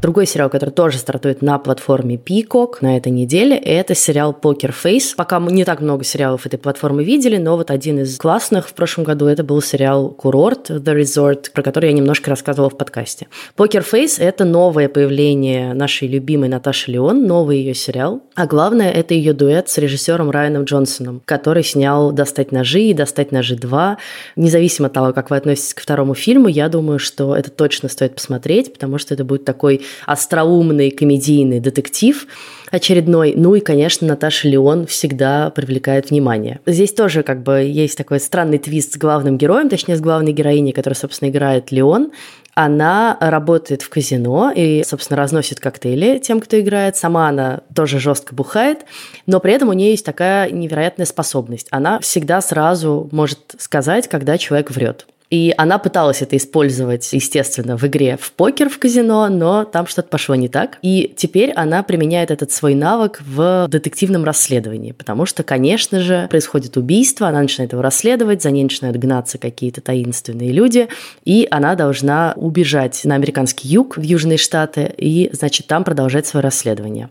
Другой 0.05 0.27
сериал, 0.27 0.51
который 0.51 0.69
тоже 0.69 0.99
стартует 0.99 1.41
на 1.41 1.57
платформе 1.57 2.17
Peacock 2.17 2.75
на 2.81 2.95
этой 2.95 3.11
неделе, 3.11 3.57
это 3.57 3.95
сериал 3.95 4.37
Poker 4.39 4.71
Face. 4.71 5.15
Пока 5.17 5.39
мы 5.39 5.51
не 5.51 5.65
так 5.65 5.81
много 5.81 6.03
сериалов 6.03 6.45
этой 6.45 6.59
платформы 6.59 7.03
видели, 7.03 7.37
но 7.37 7.57
вот 7.57 7.71
один 7.71 7.97
из 7.97 8.15
классных 8.19 8.67
в 8.67 8.75
прошлом 8.75 9.03
году 9.03 9.25
это 9.25 9.43
был 9.43 9.63
сериал 9.63 10.11
Курорт 10.11 10.69
The 10.69 11.01
Resort, 11.01 11.49
про 11.53 11.63
который 11.63 11.89
я 11.89 11.93
немножко 11.93 12.29
рассказывала 12.29 12.69
в 12.69 12.77
подкасте. 12.77 13.25
Poker 13.57 13.83
Face– 13.83 14.17
это 14.21 14.45
новое 14.45 14.89
появление 14.89 15.73
нашей 15.73 16.07
любимой 16.07 16.49
Наташи 16.49 16.91
Леон, 16.91 17.25
новый 17.25 17.57
ее 17.57 17.73
сериал. 17.73 18.21
А 18.35 18.45
главное– 18.45 18.91
это 18.91 19.15
ее 19.15 19.33
дуэт 19.33 19.69
с 19.69 19.79
режиссером 19.79 20.29
Райаном 20.29 20.65
Джонсоном, 20.65 21.23
который 21.25 21.63
снял 21.63 22.11
«Достать 22.11 22.51
ножи» 22.51 22.81
и 22.81 22.93
«Достать 22.93 23.31
ножи 23.31 23.55
2». 23.55 23.97
Независимо 24.35 24.85
от 24.85 24.93
того, 24.93 25.13
как 25.13 25.31
вы 25.31 25.37
относитесь 25.37 25.73
ко 25.73 25.81
второму 25.81 26.13
фильму, 26.13 26.47
я 26.47 26.69
думаю, 26.69 26.99
что 26.99 27.35
это 27.35 27.49
точно 27.49 27.89
стоит 27.89 28.13
посмотреть, 28.13 28.71
потому 28.71 28.99
что 28.99 29.15
это 29.15 29.25
будет 29.25 29.45
такой 29.45 29.81
остроумный 30.05 30.91
комедийный 30.91 31.59
детектив 31.59 32.27
очередной. 32.71 33.33
Ну 33.35 33.55
и, 33.55 33.59
конечно, 33.59 34.07
Наташа 34.07 34.47
Леон 34.47 34.85
всегда 34.87 35.49
привлекает 35.49 36.09
внимание. 36.09 36.59
Здесь 36.65 36.93
тоже 36.93 37.23
как 37.23 37.43
бы 37.43 37.59
есть 37.59 37.97
такой 37.97 38.19
странный 38.19 38.57
твист 38.57 38.93
с 38.93 38.97
главным 38.97 39.37
героем, 39.37 39.69
точнее, 39.69 39.95
с 39.95 40.01
главной 40.01 40.33
героиней, 40.33 40.71
которая, 40.71 40.97
собственно, 40.97 41.29
играет 41.29 41.71
Леон. 41.71 42.11
Она 42.53 43.17
работает 43.19 43.81
в 43.81 43.89
казино 43.89 44.51
и, 44.55 44.83
собственно, 44.85 45.17
разносит 45.17 45.59
коктейли 45.59 46.19
тем, 46.19 46.39
кто 46.39 46.57
играет. 46.59 46.95
Сама 46.95 47.27
она 47.27 47.61
тоже 47.75 47.99
жестко 47.99 48.33
бухает, 48.33 48.85
но 49.25 49.41
при 49.41 49.53
этом 49.53 49.69
у 49.69 49.73
нее 49.73 49.91
есть 49.91 50.05
такая 50.05 50.49
невероятная 50.49 51.05
способность. 51.05 51.67
Она 51.71 51.99
всегда 51.99 52.39
сразу 52.39 53.09
может 53.11 53.39
сказать, 53.57 54.07
когда 54.07 54.37
человек 54.37 54.71
врет. 54.71 55.05
И 55.29 55.53
она 55.57 55.77
пыталась 55.79 56.21
это 56.21 56.37
использовать, 56.37 57.11
естественно, 57.13 57.77
в 57.77 57.83
игре 57.85 58.17
в 58.19 58.31
покер 58.31 58.69
в 58.69 58.77
казино, 58.77 59.27
но 59.29 59.63
там 59.63 59.87
что-то 59.87 60.09
пошло 60.09 60.35
не 60.35 60.49
так. 60.49 60.77
И 60.81 61.13
теперь 61.15 61.51
она 61.51 61.83
применяет 61.83 62.31
этот 62.31 62.51
свой 62.51 62.75
навык 62.75 63.21
в 63.25 63.67
детективном 63.69 64.23
расследовании, 64.23 64.91
потому 64.91 65.25
что, 65.25 65.43
конечно 65.43 65.99
же, 65.99 66.27
происходит 66.29 66.77
убийство, 66.77 67.27
она 67.27 67.41
начинает 67.41 67.71
его 67.71 67.81
расследовать, 67.81 68.43
за 68.43 68.51
ней 68.51 68.63
начинают 68.63 68.97
гнаться 68.97 69.37
какие-то 69.37 69.81
таинственные 69.81 70.51
люди, 70.51 70.87
и 71.23 71.47
она 71.49 71.75
должна 71.75 72.33
убежать 72.35 73.01
на 73.03 73.15
американский 73.15 73.67
юг, 73.67 73.97
в 73.97 74.01
Южные 74.01 74.37
Штаты, 74.37 74.93
и, 74.97 75.29
значит, 75.33 75.67
там 75.67 75.83
продолжать 75.83 76.27
свое 76.27 76.43
расследование. 76.43 77.09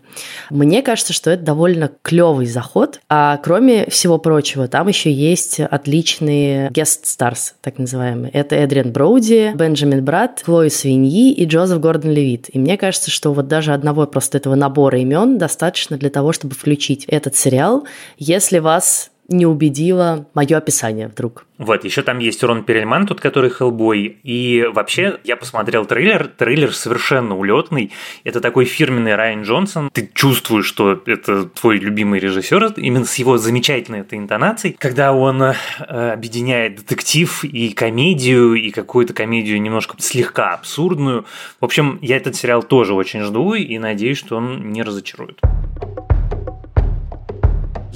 Мне 0.50 0.82
кажется, 0.82 1.12
что 1.12 1.30
это 1.30 1.42
довольно 1.42 1.90
клевый 2.02 2.46
заход, 2.46 3.00
а 3.08 3.38
кроме 3.38 3.86
всего 3.86 4.18
прочего, 4.18 4.68
там 4.68 4.88
еще 4.88 5.12
есть 5.12 5.60
отличные 5.60 6.68
guest 6.68 7.04
stars, 7.04 7.52
так 7.60 7.78
называемые 7.78 8.03
называемый. 8.04 8.30
Это 8.30 8.56
Эдриан 8.56 8.92
Броуди, 8.92 9.52
Бенджамин 9.54 10.04
Брат, 10.04 10.42
Хлои 10.44 10.68
Свиньи 10.68 11.32
и 11.32 11.44
Джозеф 11.46 11.80
Гордон 11.80 12.12
Левит. 12.12 12.54
И 12.54 12.58
мне 12.58 12.76
кажется, 12.76 13.10
что 13.10 13.32
вот 13.32 13.48
даже 13.48 13.72
одного 13.72 14.06
просто 14.06 14.38
этого 14.38 14.54
набора 14.54 14.98
имен 14.98 15.38
достаточно 15.38 15.96
для 15.96 16.10
того, 16.10 16.32
чтобы 16.32 16.54
включить 16.54 17.04
этот 17.06 17.36
сериал, 17.36 17.84
если 18.18 18.58
вас 18.58 19.10
не 19.28 19.46
убедило 19.46 20.26
мое 20.34 20.56
описание 20.56 21.08
вдруг. 21.08 21.46
Вот, 21.56 21.84
еще 21.84 22.02
там 22.02 22.18
есть 22.18 22.42
Рон 22.42 22.64
Перельман, 22.64 23.06
тот, 23.06 23.20
который 23.20 23.48
Хеллбой. 23.48 24.18
И 24.22 24.66
вообще, 24.72 25.20
я 25.24 25.36
посмотрел 25.36 25.86
трейлер, 25.86 26.26
трейлер 26.26 26.74
совершенно 26.74 27.36
улетный. 27.36 27.92
Это 28.24 28.40
такой 28.40 28.64
фирменный 28.64 29.14
Райан 29.14 29.42
Джонсон. 29.42 29.88
Ты 29.92 30.10
чувствуешь, 30.12 30.66
что 30.66 31.00
это 31.06 31.44
твой 31.44 31.78
любимый 31.78 32.18
режиссер, 32.18 32.74
именно 32.76 33.04
с 33.04 33.14
его 33.16 33.38
замечательной 33.38 34.00
этой 34.00 34.18
интонацией, 34.18 34.76
когда 34.78 35.12
он 35.12 35.42
э, 35.42 35.54
объединяет 35.88 36.76
детектив 36.76 37.44
и 37.44 37.72
комедию, 37.72 38.54
и 38.54 38.70
какую-то 38.70 39.14
комедию 39.14 39.60
немножко 39.62 39.96
слегка 39.98 40.54
абсурдную. 40.54 41.24
В 41.60 41.64
общем, 41.64 41.98
я 42.02 42.16
этот 42.16 42.34
сериал 42.34 42.62
тоже 42.62 42.94
очень 42.94 43.22
жду 43.22 43.54
и 43.54 43.78
надеюсь, 43.78 44.18
что 44.18 44.36
он 44.36 44.72
не 44.72 44.82
разочарует. 44.82 45.40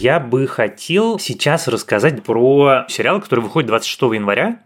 Я 0.00 0.20
бы 0.20 0.46
хотел 0.46 1.18
сейчас 1.18 1.66
рассказать 1.66 2.22
про 2.22 2.84
сериал, 2.88 3.20
который 3.20 3.40
выходит 3.40 3.66
26 3.66 4.02
января. 4.02 4.60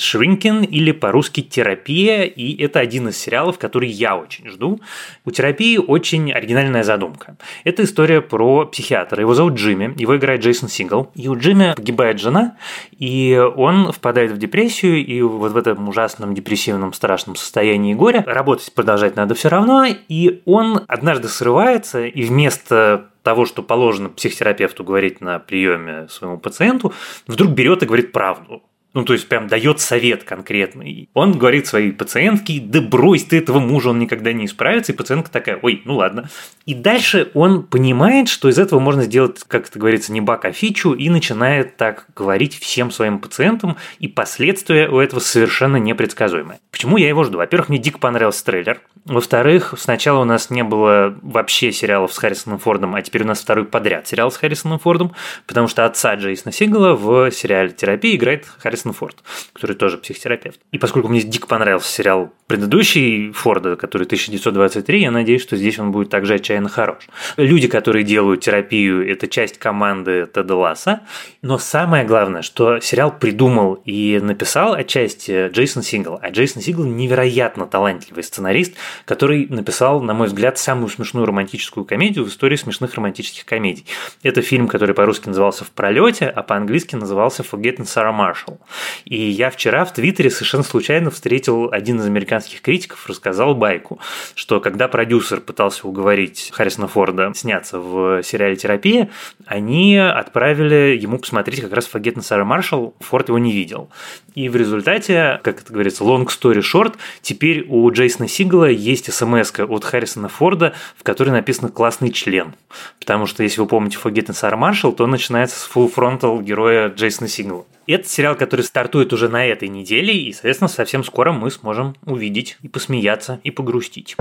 Shrinking 0.00 0.66
или 0.66 0.92
по-русски 0.92 1.42
«Терапия», 1.42 2.24
и 2.24 2.60
это 2.62 2.80
один 2.80 3.08
из 3.08 3.18
сериалов, 3.18 3.58
который 3.58 3.88
я 3.88 4.16
очень 4.16 4.48
жду. 4.48 4.80
У 5.24 5.30
«Терапии» 5.30 5.76
очень 5.76 6.32
оригинальная 6.32 6.82
задумка. 6.82 7.36
Это 7.64 7.84
история 7.84 8.22
про 8.22 8.66
психиатра. 8.66 9.20
Его 9.20 9.34
зовут 9.34 9.54
Джимми, 9.54 9.94
его 9.96 10.16
играет 10.16 10.42
Джейсон 10.42 10.68
Сингл. 10.68 11.10
И 11.14 11.28
у 11.28 11.36
Джимми 11.36 11.74
погибает 11.76 12.18
жена, 12.18 12.56
и 12.98 13.38
он 13.56 13.92
впадает 13.92 14.32
в 14.32 14.38
депрессию, 14.38 15.04
и 15.04 15.20
вот 15.22 15.52
в 15.52 15.56
этом 15.56 15.88
ужасном 15.88 16.34
депрессивном 16.34 16.92
страшном 16.92 17.36
состоянии 17.36 17.94
горя 17.94 18.24
работать 18.26 18.72
продолжать 18.74 19.16
надо 19.16 19.34
все 19.34 19.48
равно, 19.48 19.84
и 19.86 20.40
он 20.46 20.80
однажды 20.88 21.28
срывается, 21.28 22.06
и 22.06 22.22
вместо 22.22 23.10
того, 23.22 23.44
что 23.44 23.62
положено 23.62 24.08
психотерапевту 24.08 24.82
говорить 24.82 25.20
на 25.20 25.38
приеме 25.38 26.08
своему 26.08 26.38
пациенту, 26.38 26.94
вдруг 27.26 27.52
берет 27.52 27.82
и 27.82 27.86
говорит 27.86 28.12
правду. 28.12 28.62
Ну, 28.92 29.04
то 29.04 29.12
есть, 29.12 29.28
прям 29.28 29.46
дает 29.46 29.80
совет 29.80 30.24
конкретный. 30.24 31.08
Он 31.14 31.38
говорит 31.38 31.66
своей 31.66 31.92
пациентке, 31.92 32.60
да 32.60 32.80
брось 32.80 33.24
ты 33.24 33.38
этого 33.38 33.60
мужа, 33.60 33.90
он 33.90 34.00
никогда 34.00 34.32
не 34.32 34.46
исправится. 34.46 34.92
И 34.92 34.96
пациентка 34.96 35.30
такая, 35.30 35.58
ой, 35.62 35.82
ну 35.84 35.96
ладно. 35.96 36.28
И 36.66 36.74
дальше 36.74 37.30
он 37.34 37.62
понимает, 37.62 38.28
что 38.28 38.48
из 38.48 38.58
этого 38.58 38.80
можно 38.80 39.02
сделать, 39.02 39.38
как 39.46 39.68
это 39.68 39.78
говорится, 39.78 40.12
не 40.12 40.20
бак, 40.20 40.44
а 40.44 40.52
фичу, 40.52 40.92
и 40.92 41.08
начинает 41.08 41.76
так 41.76 42.06
говорить 42.16 42.58
всем 42.58 42.90
своим 42.90 43.20
пациентам, 43.20 43.76
и 43.98 44.08
последствия 44.08 44.88
у 44.88 44.98
этого 44.98 45.20
совершенно 45.20 45.76
непредсказуемые. 45.76 46.58
Почему 46.72 46.96
я 46.96 47.08
его 47.08 47.24
жду? 47.24 47.38
Во-первых, 47.38 47.68
мне 47.68 47.78
дико 47.78 47.98
понравился 47.98 48.44
трейлер. 48.44 48.80
Во-вторых, 49.04 49.74
сначала 49.78 50.20
у 50.20 50.24
нас 50.24 50.50
не 50.50 50.62
было 50.62 51.16
вообще 51.22 51.72
сериалов 51.72 52.12
с 52.12 52.18
Харрисоном 52.18 52.58
Фордом, 52.58 52.94
а 52.94 53.02
теперь 53.02 53.22
у 53.22 53.26
нас 53.26 53.40
второй 53.40 53.64
подряд 53.64 54.06
сериал 54.06 54.30
с 54.30 54.36
Харрисоном 54.36 54.78
Фордом, 54.78 55.12
потому 55.46 55.68
что 55.68 55.86
отца 55.86 56.14
Джейсона 56.16 56.52
Сигала 56.52 56.94
в 56.94 57.30
сериале 57.30 57.70
«Терапия» 57.70 58.16
играет 58.16 58.46
Харрисон 58.58 58.79
Форд, 58.92 59.16
который 59.52 59.76
тоже 59.76 59.98
психотерапевт. 59.98 60.60
И 60.72 60.78
поскольку 60.78 61.08
мне 61.08 61.22
дико 61.22 61.46
понравился 61.46 61.92
сериал 61.92 62.32
предыдущий 62.46 63.32
Форда, 63.32 63.76
который 63.76 64.04
1923, 64.04 65.02
я 65.02 65.10
надеюсь, 65.10 65.42
что 65.42 65.56
здесь 65.56 65.78
он 65.78 65.92
будет 65.92 66.10
также 66.10 66.34
отчаянно 66.34 66.68
хорош. 66.68 67.08
Люди, 67.36 67.68
которые 67.68 68.04
делают 68.04 68.40
терапию, 68.40 69.08
это 69.08 69.28
часть 69.28 69.58
команды 69.58 70.28
Теда 70.32 70.56
Ласса, 70.56 71.00
но 71.42 71.58
самое 71.58 72.04
главное, 72.04 72.42
что 72.42 72.80
сериал 72.80 73.16
придумал 73.16 73.74
и 73.84 74.18
написал 74.20 74.74
отчасти 74.74 75.48
Джейсон 75.48 75.82
Сигал, 75.82 76.18
а 76.22 76.30
Джейсон 76.30 76.62
Сигал 76.62 76.84
невероятно 76.84 77.66
талантливый 77.66 78.24
сценарист, 78.24 78.74
который 79.04 79.46
написал, 79.48 80.02
на 80.02 80.14
мой 80.14 80.26
взгляд, 80.26 80.58
самую 80.58 80.88
смешную 80.88 81.26
романтическую 81.26 81.84
комедию 81.84 82.24
в 82.24 82.28
истории 82.28 82.56
смешных 82.56 82.94
романтических 82.94 83.44
комедий. 83.44 83.84
Это 84.22 84.42
фильм, 84.42 84.68
который 84.68 84.94
по-русски 84.94 85.28
назывался 85.28 85.64
«В 85.64 85.70
пролете», 85.70 86.26
а 86.26 86.42
по-английски 86.42 86.96
назывался 86.96 87.42
«Forgetting 87.42 87.86
Sarah 87.86 88.16
Marshall». 88.16 88.58
И 89.04 89.16
я 89.16 89.50
вчера 89.50 89.84
в 89.84 89.92
Твиттере 89.92 90.30
совершенно 90.30 90.64
случайно 90.64 91.10
встретил 91.10 91.70
один 91.70 91.98
из 91.98 92.06
американских 92.06 92.60
критиков, 92.60 93.06
рассказал 93.08 93.54
байку, 93.54 93.98
что 94.34 94.60
когда 94.60 94.88
продюсер 94.88 95.40
пытался 95.40 95.86
уговорить 95.86 96.50
Харрисона 96.52 96.88
Форда 96.88 97.32
сняться 97.34 97.78
в 97.78 98.22
сериале 98.22 98.56
«Терапия», 98.56 99.10
они 99.46 99.96
отправили 99.96 100.98
ему 101.00 101.18
посмотреть 101.18 101.60
как 101.60 101.72
раз 101.72 101.88
«Forgetting 101.92 102.20
Sarah 102.20 102.46
Marshall», 102.46 102.94
Форд 103.00 103.28
его 103.28 103.38
не 103.38 103.52
видел. 103.52 103.90
И 104.34 104.48
в 104.48 104.56
результате, 104.56 105.40
как 105.42 105.60
это 105.60 105.72
говорится, 105.72 106.04
long 106.04 106.26
story 106.26 106.60
short, 106.60 106.94
теперь 107.22 107.66
у 107.68 107.90
Джейсона 107.90 108.28
Сигала 108.28 108.68
есть 108.68 109.12
смс 109.12 109.52
от 109.58 109.84
Харрисона 109.84 110.28
Форда, 110.28 110.74
в 110.96 111.02
которой 111.02 111.30
написано 111.30 111.68
«классный 111.68 112.10
член». 112.10 112.54
Потому 112.98 113.26
что, 113.26 113.42
если 113.42 113.60
вы 113.60 113.66
помните 113.66 113.98
Forgetting 114.02 114.28
Sarah 114.28 114.58
Marshall, 114.58 114.94
то 114.94 115.04
он 115.04 115.10
начинается 115.10 115.58
с 115.58 115.70
full 115.72 115.92
frontal 115.92 116.42
героя 116.42 116.88
Джейсона 116.88 117.28
Сигала. 117.28 117.64
Это 117.92 118.08
сериал, 118.08 118.36
который 118.36 118.60
стартует 118.60 119.12
уже 119.12 119.28
на 119.28 119.44
этой 119.44 119.68
неделе, 119.68 120.14
и, 120.14 120.32
соответственно, 120.32 120.68
совсем 120.68 121.02
скоро 121.02 121.32
мы 121.32 121.50
сможем 121.50 121.96
увидеть 122.06 122.56
и 122.62 122.68
посмеяться, 122.68 123.40
и 123.42 123.50
погрустить. 123.50 124.16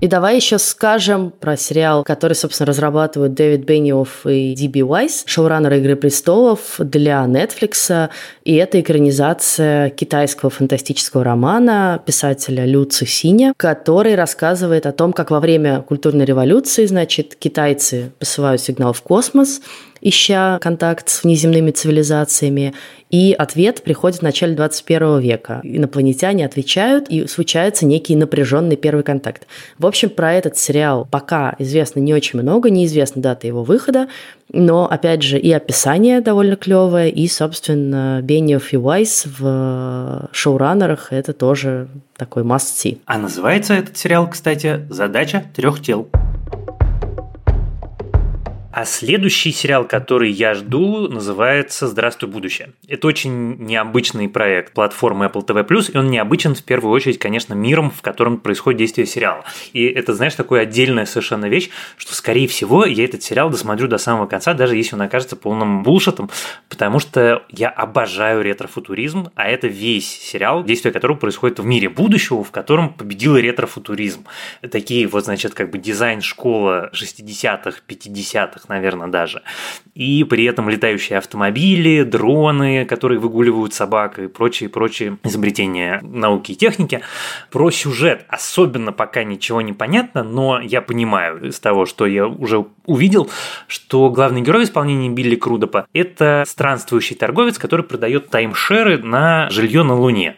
И 0.00 0.06
давай 0.06 0.36
еще 0.36 0.58
скажем 0.58 1.32
про 1.32 1.56
сериал, 1.56 2.04
который, 2.04 2.34
собственно, 2.34 2.68
разрабатывают 2.68 3.34
Дэвид 3.34 3.64
Бенниофф 3.64 4.26
и 4.26 4.54
Диби 4.54 4.80
Уайс, 4.80 5.24
шоураннеры 5.26 5.78
«Игры 5.78 5.96
престолов» 5.96 6.76
для 6.78 7.24
Netflix. 7.24 8.08
И 8.44 8.54
это 8.54 8.80
экранизация 8.80 9.90
китайского 9.90 10.52
фантастического 10.52 11.24
романа 11.24 12.00
писателя 12.06 12.64
Лю 12.64 12.84
Цисиня, 12.84 13.54
который 13.56 14.14
рассказывает 14.14 14.86
о 14.86 14.92
том, 14.92 15.12
как 15.12 15.32
во 15.32 15.40
время 15.40 15.82
культурной 15.82 16.24
революции, 16.24 16.86
значит, 16.86 17.34
китайцы 17.34 18.12
посылают 18.20 18.60
сигнал 18.60 18.92
в 18.92 19.02
космос, 19.02 19.60
ища 20.00 20.58
контакт 20.60 21.08
с 21.08 21.24
внеземными 21.24 21.70
цивилизациями, 21.70 22.74
и 23.10 23.34
ответ 23.38 23.82
приходит 23.82 24.18
в 24.18 24.22
начале 24.22 24.54
21 24.54 25.18
века. 25.20 25.60
Инопланетяне 25.62 26.44
отвечают, 26.44 27.08
и 27.08 27.26
случается 27.26 27.86
некий 27.86 28.14
напряженный 28.16 28.76
первый 28.76 29.02
контакт. 29.02 29.46
В 29.78 29.86
общем, 29.86 30.10
про 30.10 30.34
этот 30.34 30.58
сериал 30.58 31.08
пока 31.10 31.54
известно 31.58 32.00
не 32.00 32.12
очень 32.12 32.40
много, 32.40 32.70
неизвестна 32.70 33.22
дата 33.22 33.46
его 33.46 33.62
выхода, 33.62 34.08
но, 34.52 34.86
опять 34.86 35.22
же, 35.22 35.38
и 35.38 35.50
описание 35.52 36.20
довольно 36.20 36.56
клевое, 36.56 37.10
и, 37.10 37.28
собственно, 37.28 38.20
Бенниоф 38.22 38.72
и 38.72 38.76
Уайс 38.76 39.26
в 39.38 40.28
шоураннерах– 40.32 41.08
это 41.12 41.32
тоже 41.32 41.88
такой 42.16 42.42
must-see. 42.42 42.98
А 43.06 43.18
называется 43.18 43.74
этот 43.74 43.96
сериал, 43.96 44.28
кстати, 44.28 44.80
«Задача 44.90 45.44
трех 45.54 45.80
тел». 45.82 46.08
А 48.78 48.84
следующий 48.84 49.50
сериал, 49.50 49.84
который 49.84 50.30
я 50.30 50.54
жду, 50.54 51.08
называется 51.08 51.88
«Здравствуй, 51.88 52.30
будущее». 52.30 52.74
Это 52.86 53.08
очень 53.08 53.56
необычный 53.56 54.28
проект 54.28 54.72
платформы 54.72 55.26
Apple 55.26 55.44
TV+, 55.44 55.90
и 55.92 55.98
он 55.98 56.10
необычен 56.10 56.54
в 56.54 56.62
первую 56.62 56.92
очередь, 56.92 57.18
конечно, 57.18 57.54
миром, 57.54 57.90
в 57.90 58.02
котором 58.02 58.38
происходит 58.38 58.78
действие 58.78 59.08
сериала. 59.08 59.44
И 59.72 59.84
это, 59.84 60.14
знаешь, 60.14 60.36
такая 60.36 60.62
отдельная 60.62 61.06
совершенно 61.06 61.46
вещь, 61.46 61.70
что, 61.96 62.14
скорее 62.14 62.46
всего, 62.46 62.84
я 62.84 63.04
этот 63.04 63.20
сериал 63.24 63.50
досмотрю 63.50 63.88
до 63.88 63.98
самого 63.98 64.26
конца, 64.26 64.54
даже 64.54 64.76
если 64.76 64.94
он 64.94 65.02
окажется 65.02 65.34
полным 65.34 65.82
булшетом, 65.82 66.30
потому 66.68 67.00
что 67.00 67.42
я 67.48 67.70
обожаю 67.70 68.42
ретрофутуризм, 68.42 69.30
а 69.34 69.48
это 69.48 69.66
весь 69.66 70.08
сериал, 70.08 70.62
действие 70.62 70.92
которого 70.92 71.16
происходит 71.16 71.58
в 71.58 71.64
мире 71.64 71.88
будущего, 71.88 72.44
в 72.44 72.52
котором 72.52 72.94
победил 72.94 73.36
ретрофутуризм. 73.36 74.24
Такие 74.70 75.08
вот, 75.08 75.24
значит, 75.24 75.54
как 75.54 75.72
бы 75.72 75.78
дизайн-школа 75.78 76.92
60-х, 76.94 77.80
50-х, 77.88 78.67
наверное, 78.68 79.08
даже. 79.08 79.42
И 79.94 80.24
при 80.24 80.44
этом 80.44 80.68
летающие 80.68 81.18
автомобили, 81.18 82.02
дроны, 82.02 82.84
которые 82.84 83.18
выгуливают 83.18 83.74
собак 83.74 84.18
и 84.18 84.28
прочие-прочие 84.28 85.18
изобретения 85.24 86.00
науки 86.02 86.52
и 86.52 86.56
техники. 86.56 87.00
Про 87.50 87.70
сюжет 87.70 88.24
особенно 88.28 88.92
пока 88.92 89.24
ничего 89.24 89.60
не 89.60 89.72
понятно, 89.72 90.22
но 90.22 90.60
я 90.60 90.80
понимаю 90.80 91.48
из 91.48 91.60
того, 91.60 91.86
что 91.86 92.06
я 92.06 92.26
уже 92.26 92.66
увидел, 92.86 93.30
что 93.66 94.10
главный 94.10 94.40
герой 94.40 94.62
в 94.62 94.64
исполнении 94.64 95.08
Билли 95.08 95.36
Крудопа– 95.36 95.86
это 95.92 96.44
странствующий 96.46 97.16
торговец, 97.16 97.58
который 97.58 97.84
продает 97.84 98.28
таймшеры 98.28 98.98
на 98.98 99.48
жилье 99.50 99.82
на 99.82 99.94
Луне. 99.94 100.36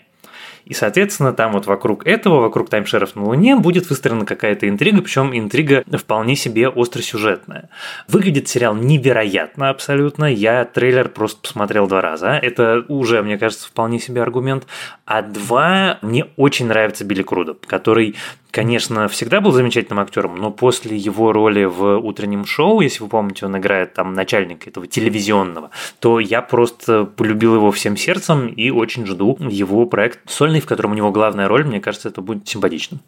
И, 0.71 0.73
соответственно, 0.73 1.33
там 1.33 1.51
вот 1.51 1.67
вокруг 1.67 2.07
этого, 2.07 2.43
вокруг 2.43 2.71
таймшеров 2.71 3.17
на 3.17 3.25
Луне 3.25 3.57
будет 3.57 3.91
выстроена 3.91 4.25
какая-то 4.25 4.69
интрига, 4.69 5.03
причем 5.03 5.37
интрига 5.37 5.83
вполне 5.99 6.37
себе 6.37 6.69
остросюжетная. 6.69 7.71
Выглядит 8.07 8.47
сериал 8.47 8.77
невероятно 8.77 9.71
абсолютно. 9.71 10.27
Я 10.27 10.65
трейлер 10.65 11.09
просто 11.09 11.41
посмотрел 11.41 11.89
два 11.89 12.01
раза. 12.01 12.39
Это 12.41 12.85
уже, 12.87 13.21
мне 13.23 13.37
кажется, 13.37 13.67
вполне 13.67 13.99
себе 13.99 14.23
аргумент. 14.23 14.69
А 15.07 15.23
два, 15.23 15.99
мне 16.03 16.27
очень 16.37 16.69
нравится 16.69 17.05
Билли 17.05 17.23
Крудоп, 17.23 17.67
который 17.67 18.15
конечно, 18.51 19.09
всегда 19.09 19.41
был 19.41 19.53
замечательным 19.53 20.01
актером, 20.01 20.37
но 20.37 20.51
после 20.51 20.97
его 20.97 21.33
роли 21.33 21.65
в 21.65 21.99
утреннем 21.99 22.45
шоу, 22.45 22.81
если 22.81 23.03
вы 23.03 23.09
помните, 23.09 23.47
он 23.47 23.57
играет 23.57 23.95
там 23.95 24.15
начальника 24.15 24.69
этого 24.69 24.87
телевизионного, 24.87 25.71
то 25.99 26.21
я 26.21 26.43
просто 26.43 27.05
полюбил 27.05 27.55
его 27.55 27.71
всем 27.71 27.97
сердцем 27.97 28.49
и 28.49 28.71
очень 28.71 29.07
жду 29.07 29.37
его 29.41 29.87
проект 29.87 30.21
сольный, 30.29 30.61
в 30.61 30.67
котором 30.67 30.93
у 30.93 30.95
него 30.95 31.11
главная 31.11 31.49
роль. 31.49 31.65
Мне 31.65 31.81
кажется, 31.81 32.09
это 32.09 32.21
будет 32.21 32.49
симпатичным. 32.49 33.01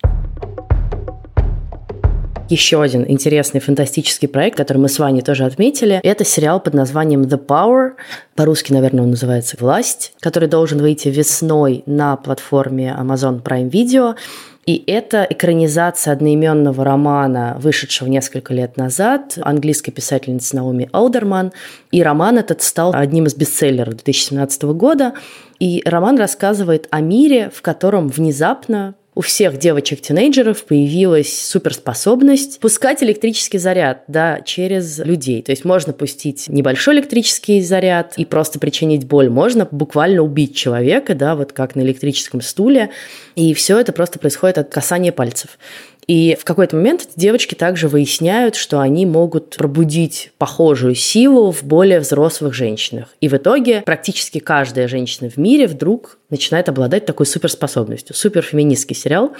Еще 2.52 2.82
один 2.82 3.06
интересный 3.08 3.60
фантастический 3.60 4.28
проект, 4.28 4.58
который 4.58 4.76
мы 4.76 4.90
с 4.90 4.98
вами 4.98 5.22
тоже 5.22 5.46
отметили, 5.46 6.00
это 6.02 6.22
сериал 6.22 6.60
под 6.60 6.74
названием 6.74 7.22
The 7.22 7.42
Power. 7.42 7.92
По-русски, 8.34 8.74
наверное, 8.74 9.04
он 9.04 9.10
называется 9.10 9.56
«Власть», 9.58 10.12
который 10.20 10.50
должен 10.50 10.78
выйти 10.78 11.08
весной 11.08 11.82
на 11.86 12.16
платформе 12.16 12.94
Amazon 12.98 13.42
Prime 13.42 13.70
Video. 13.70 14.16
И 14.64 14.84
это 14.86 15.26
экранизация 15.28 16.12
одноименного 16.12 16.84
романа, 16.84 17.56
вышедшего 17.58 18.08
несколько 18.08 18.54
лет 18.54 18.76
назад, 18.76 19.36
английской 19.42 19.90
писательницы 19.90 20.54
Наоми 20.54 20.88
Олдерман. 20.92 21.52
И 21.90 22.02
роман 22.02 22.38
этот 22.38 22.62
стал 22.62 22.94
одним 22.94 23.26
из 23.26 23.34
бестселлеров 23.34 23.94
2017 23.94 24.62
года. 24.62 25.14
И 25.58 25.82
роман 25.84 26.16
рассказывает 26.16 26.86
о 26.90 27.00
мире, 27.00 27.50
в 27.52 27.60
котором 27.60 28.08
внезапно 28.08 28.94
у 29.14 29.20
всех 29.20 29.58
девочек-тинейджеров 29.58 30.64
появилась 30.64 31.46
суперспособность 31.46 32.58
пускать 32.60 33.02
электрический 33.02 33.58
заряд 33.58 34.04
да, 34.08 34.40
через 34.40 34.98
людей. 35.00 35.42
То 35.42 35.52
есть 35.52 35.66
можно 35.66 35.92
пустить 35.92 36.48
небольшой 36.48 36.94
электрический 36.94 37.60
заряд 37.60 38.14
и 38.16 38.24
просто 38.24 38.58
причинить 38.58 39.06
боль. 39.06 39.28
Можно 39.28 39.68
буквально 39.70 40.22
убить 40.22 40.56
человека, 40.56 41.14
да, 41.14 41.36
вот 41.36 41.52
как 41.52 41.74
на 41.74 41.82
электрическом 41.82 42.40
стуле. 42.40 42.90
И 43.36 43.52
все 43.52 43.78
это 43.78 43.92
просто 43.92 44.18
происходит 44.18 44.56
от 44.56 44.70
касания 44.70 45.12
пальцев. 45.12 45.58
И 46.06 46.36
в 46.40 46.44
какой-то 46.44 46.76
момент 46.76 47.08
девочки 47.14 47.54
также 47.54 47.88
выясняют, 47.88 48.56
что 48.56 48.80
они 48.80 49.06
могут 49.06 49.56
пробудить 49.56 50.32
похожую 50.36 50.94
силу 50.94 51.52
в 51.52 51.62
более 51.62 52.00
взрослых 52.00 52.54
женщинах. 52.54 53.14
И 53.20 53.28
в 53.28 53.34
итоге 53.34 53.82
практически 53.82 54.38
каждая 54.38 54.88
женщина 54.88 55.30
в 55.30 55.36
мире 55.36 55.66
вдруг 55.66 56.18
начинает 56.32 56.68
обладать 56.68 57.06
такой 57.06 57.26
суперспособностью. 57.26 58.16
Суперфеминистский 58.16 58.96
сериал. 58.96 59.32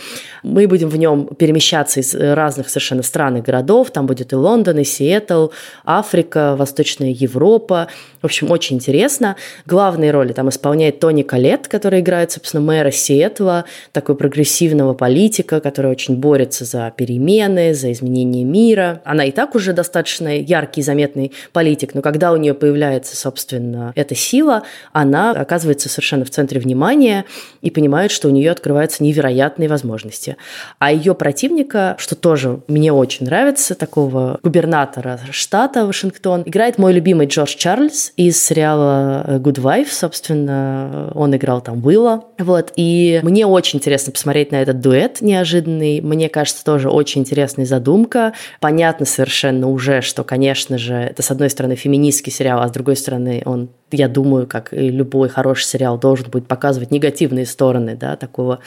Мы 0.43 0.69
будем 0.69 0.91
в 0.91 0.97
нем 0.97 1.27
перемещаться 1.27 2.01
из 2.01 2.15
разных 2.15 2.69
совершенно 2.69 3.03
стран 3.03 3.39
и 3.39 3.41
городов. 3.41 3.91
Там 3.91 4.07
будет 4.07 4.33
и 4.33 4.37
Лондон, 4.37 4.79
и 4.79 4.85
Сиэтл, 4.85 5.49
Африка, 5.85 6.55
Восточная 6.57 7.11
Европа. 7.11 7.89
В 8.21 8.27
общем, 8.27 8.51
очень 8.51 8.77
интересно. 8.77 9.37
Главные 9.67 10.11
роли 10.11 10.35
там 10.35 10.51
исполняет 10.51 11.01
Тони 11.01 11.23
Калет, 11.23 11.67
который 11.67 12.01
играет, 12.01 12.31
собственно, 12.31 12.63
мэра 12.63 12.91
Сиэтла, 12.91 13.65
такой 13.93 14.15
прогрессивного 14.15 14.93
политика, 14.93 15.61
который 15.61 15.91
очень 15.91 16.17
борется 16.17 16.67
за 16.67 16.93
перемены, 16.95 17.73
за 17.73 17.91
изменение 17.91 18.45
мира. 18.45 19.01
Она 19.05 19.25
и 19.25 19.31
так 19.33 19.55
уже 19.55 19.73
достаточно 19.73 20.39
яркий, 20.39 20.83
заметный 20.83 21.33
политик, 21.53 21.95
но 21.95 22.03
когда 22.03 22.33
у 22.33 22.37
нее 22.37 22.53
появляется, 22.53 23.17
собственно, 23.17 23.93
эта 23.97 24.15
сила, 24.15 24.63
она 24.93 25.31
оказывается 25.31 25.89
совершенно 25.89 26.27
в 26.27 26.31
центре 26.31 26.61
внимания 26.61 26.82
внимание 26.83 27.25
и 27.61 27.71
понимает, 27.71 28.11
что 28.11 28.29
у 28.29 28.31
нее 28.31 28.51
открываются 28.51 29.05
невероятные 29.05 29.69
возможности. 29.69 30.37
А 30.79 30.93
ее 30.93 31.15
противника, 31.15 31.95
что 31.99 32.17
тоже 32.17 32.61
мне 32.67 32.93
очень 32.93 33.27
нравится, 33.27 33.75
такого 33.75 34.39
губернатора 34.43 35.21
штата 35.31 35.87
Вашингтон, 35.87 36.43
играет 36.45 36.79
мой 36.79 36.93
любимый 36.93 37.27
Джордж 37.27 37.55
Чарльз 37.57 38.13
из 38.17 38.43
сериала 38.43 39.25
Good 39.39 39.61
Wife, 39.61 39.91
собственно, 39.91 41.13
он 41.15 41.35
играл 41.37 41.61
там 41.61 41.85
Уилла. 41.85 42.25
Вот, 42.39 42.73
и 42.77 43.21
мне 43.23 43.47
очень 43.47 43.79
интересно 43.79 44.13
посмотреть 44.13 44.51
на 44.51 44.57
этот 44.57 44.81
дуэт 44.81 45.21
неожиданный. 45.21 46.01
Мне 46.01 46.29
кажется, 46.29 46.65
тоже 46.65 46.91
очень 46.91 47.21
интересная 47.21 47.65
задумка. 47.65 48.33
Понятно 48.61 49.07
совершенно 49.07 49.69
уже, 49.69 50.01
что, 50.01 50.25
конечно 50.25 50.79
же, 50.79 50.95
это, 50.95 51.23
с 51.23 51.31
одной 51.31 51.51
стороны, 51.51 51.77
феминистский 51.77 52.33
сериал, 52.33 52.61
а 52.61 52.69
с 52.69 52.73
другой 52.73 52.97
стороны, 52.97 53.43
он 53.45 53.71
я 53.93 54.09
думаю, 54.09 54.47
как 54.47 54.73
и 54.73 54.89
любой 54.89 55.29
хороший 55.29 55.65
сериал 55.65 55.99
должен 55.99 56.31
будет 56.31 56.47
показывать 56.47 56.91
негативные 56.91 57.47
стороны 57.47 57.97
да, 57.97 58.17
такого 58.17 58.61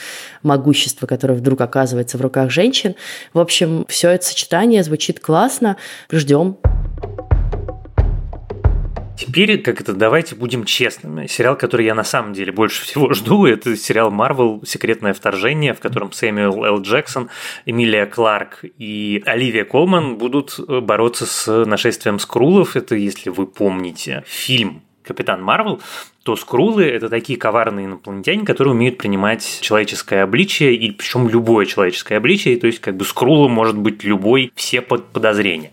могущества, 0.44 1.08
которое 1.08 1.34
вдруг 1.34 1.62
оказывается 1.62 2.18
в 2.18 2.22
руках 2.22 2.52
женщин. 2.52 2.96
В 3.34 3.40
общем, 3.40 3.86
все 3.88 4.10
это 4.10 4.26
сочетание 4.26 4.84
звучит 4.84 5.20
классно. 5.20 5.78
Ждем. 6.12 6.58
Теперь, 9.18 9.62
как 9.62 9.80
это, 9.80 9.94
давайте 9.94 10.36
будем 10.36 10.66
честными. 10.66 11.28
Сериал, 11.28 11.58
который 11.58 11.86
я 11.86 11.96
на 11.96 12.04
самом 12.04 12.34
деле 12.34 12.52
больше 12.52 12.84
всего 12.84 13.14
жду, 13.14 13.46
это 13.46 13.76
сериал 13.78 14.12
Marvel 14.12 14.66
«Секретное 14.66 15.14
вторжение», 15.14 15.74
в 15.74 15.80
котором 15.80 16.12
Сэмюэл 16.12 16.66
Л. 16.66 16.82
Джексон, 16.82 17.30
Эмилия 17.66 18.06
Кларк 18.06 18.60
и 18.78 19.24
Оливия 19.26 19.64
Колман 19.64 20.18
будут 20.18 20.60
бороться 20.68 21.26
с 21.26 21.66
нашествием 21.66 22.20
скрулов. 22.20 22.76
Это, 22.76 22.96
если 22.96 23.30
вы 23.30 23.48
помните, 23.48 24.24
фильм 24.28 24.85
Капитан 25.06 25.44
Марвел, 25.44 25.82
то 26.24 26.36
скрулы– 26.36 26.84
это 26.86 27.10
такие 27.10 27.38
коварные 27.38 27.86
инопланетяне, 27.86 28.46
которые 28.46 28.74
умеют 28.74 28.98
принимать 28.98 29.60
человеческое 29.62 30.24
обличие, 30.24 30.76
и 30.76 30.91
причем 30.91 31.30
любое 31.30 31.65
человеческое 31.65 32.18
обличие, 32.18 32.58
то 32.58 32.68
есть 32.68 32.80
как 32.80 32.98
бы 32.98 33.06
скрулом 33.06 33.52
может 33.52 33.78
быть 33.78 34.04
любой, 34.04 34.52
все 34.56 34.82
под 34.82 35.06
подозрение. 35.06 35.72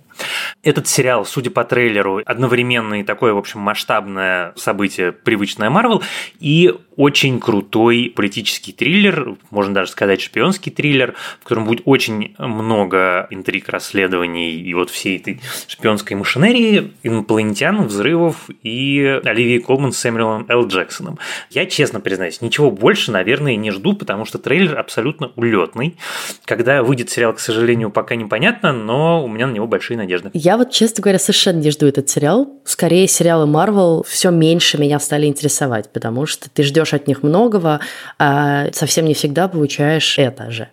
Этот 0.63 0.87
сериал, 0.87 1.25
судя 1.25 1.51
по 1.51 1.65
трейлеру, 1.65 2.21
одновременно 2.25 3.01
и 3.01 3.05
такое, 3.05 3.33
в 3.33 3.39
общем, 3.39 3.61
масштабное 3.61 4.53
событие, 4.57 5.13
привычное 5.13 5.71
Марвел, 5.71 6.03
и 6.39 6.75
очень 6.97 7.41
крутой 7.41 8.13
политический 8.15 8.73
триллер, 8.73 9.37
можно 9.51 9.75
даже 9.75 9.91
сказать 9.91 10.21
шпионский 10.21 10.71
триллер, 10.71 11.15
в 11.41 11.45
котором 11.45 11.65
будет 11.65 11.83
очень 11.85 12.35
много 12.39 13.27
интриг, 13.31 13.69
расследований 13.69 14.53
и 14.53 14.75
вот 14.75 14.91
всей 14.91 15.19
этой 15.19 15.41
шпионской 15.69 16.17
машинерии, 16.17 16.93
инопланетян, 17.03 17.87
взрывов 17.87 18.49
и 18.63 19.21
Оливии 19.25 19.59
Колман 19.59 19.93
с 19.93 19.99
Сэмюэлом 19.99 20.47
Л. 20.49 20.67
Джексоном. 20.67 21.19
Я, 21.51 21.67
честно 21.67 22.01
признаюсь, 22.01 22.41
ничего 22.41 22.71
больше, 22.71 23.11
наверное, 23.11 23.57
не 23.57 23.71
жду, 23.71 23.95
потому 23.95 24.25
что 24.25 24.39
трейлер 24.39 24.79
абсолютно 24.79 25.33
улетный. 25.37 25.97
Когда 26.45 26.83
выйдет 26.83 27.11
сериал, 27.11 27.33
к 27.33 27.41
сожалению, 27.41 27.91
пока 27.91 28.15
непонятно, 28.17 28.73
но 28.73 29.25
у 29.25 29.29
меня 29.29 29.47
на 29.47 29.53
него 29.53 29.67
большие 29.67 29.97
надежды. 29.97 30.12
Я 30.35 30.57
вот, 30.57 30.71
честно 30.71 31.03
говоря, 31.03 31.19
совершенно 31.19 31.59
не 31.59 31.71
жду 31.71 31.87
этот 31.87 32.09
сериал. 32.09 32.49
Скорее, 32.65 33.07
сериалы 33.09 33.47
Marvel 33.47 34.05
все 34.07 34.31
меньше 34.31 34.79
меня 34.79 34.99
стали 35.01 35.27
интересовать, 35.27 35.91
потому 35.91 36.27
что 36.27 36.51
ты 36.51 36.63
ждешь 36.63 36.95
от 36.95 37.07
них 37.07 37.23
многого, 37.23 37.81
а 38.19 38.67
совсем 38.73 39.05
не 39.05 39.15
всегда 39.15 39.49
получаешь 39.49 40.19
это 40.19 40.51
же. 40.51 40.69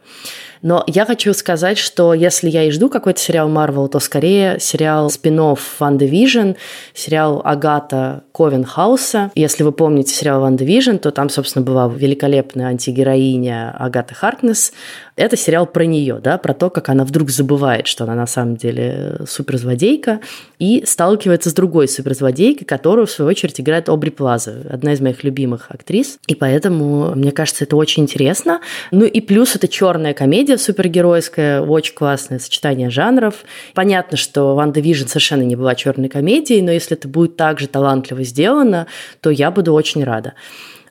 Но 0.62 0.84
я 0.88 1.06
хочу 1.06 1.34
сказать, 1.34 1.78
что 1.78 2.14
если 2.14 2.50
я 2.50 2.64
и 2.64 2.72
жду 2.72 2.90
какой-то 2.90 3.20
сериал 3.20 3.50
Marvel, 3.50 3.88
то 3.88 4.00
скорее 4.00 4.60
сериал 4.60 5.10
спин-офф 5.10 5.60
Ван 5.80 5.98
Division, 5.98 6.56
сериал 6.94 7.42
Агата 7.44 8.24
Ковенхауса. 8.34 9.32
Если 9.36 9.64
вы 9.64 9.72
помните 9.72 10.14
сериал 10.14 10.42
Ван 10.42 10.56
Division, 10.56 10.98
то 10.98 11.12
там, 11.12 11.30
собственно, 11.30 11.64
была 11.64 11.88
великолепная 11.88 12.68
антигероиня 12.68 13.76
Агата 13.78 14.14
Харкнес. 14.14 14.74
Это 15.16 15.36
сериал 15.36 15.66
про 15.66 15.86
нее, 15.86 16.20
да, 16.24 16.38
про 16.38 16.54
то, 16.54 16.70
как 16.70 16.90
она 16.90 17.04
вдруг 17.04 17.30
забывает, 17.30 17.88
что 17.88 18.06
она 18.06 18.16
на 18.16 18.28
самом 18.28 18.56
деле 18.56 19.18
суперзлодейка, 19.28 20.22
и 20.60 20.84
сталкивается 20.86 21.50
с 21.50 21.54
другой 21.54 21.88
суперзлодейкой, 21.88 22.66
которую, 22.66 23.08
в 23.08 23.12
свою 23.12 23.30
очередь, 23.30 23.60
играет 23.60 23.90
Обри 23.90 24.12
Плаза, 24.12 24.66
одна 24.70 24.94
из 24.94 25.02
моих 25.02 25.24
любимых 25.24 25.68
актрис. 25.70 26.20
И 26.28 26.36
поэтому, 26.36 27.16
мне 27.16 27.32
кажется, 27.32 27.66
это 27.66 27.76
очень 27.76 28.04
интересно. 28.04 28.62
Ну 28.92 29.06
и 29.06 29.22
плюс 29.22 29.56
это 29.56 29.68
черная 29.68 30.14
комедия 30.14 30.49
супергеройская, 30.58 31.62
очень 31.62 31.94
классное 31.94 32.40
сочетание 32.40 32.90
жанров. 32.90 33.44
Понятно, 33.74 34.18
что 34.18 34.56
WandaVision 34.56 35.08
совершенно 35.08 35.44
не 35.44 35.56
была 35.56 35.76
черной 35.76 36.10
комедией, 36.10 36.62
но 36.62 36.72
если 36.72 36.98
это 36.98 37.08
будет 37.08 37.38
так 37.38 37.60
же 37.60 37.68
талантливо 37.68 38.24
сделано, 38.24 38.88
то 39.22 39.30
я 39.30 39.52
буду 39.52 39.74
очень 39.74 40.04
рада. 40.04 40.34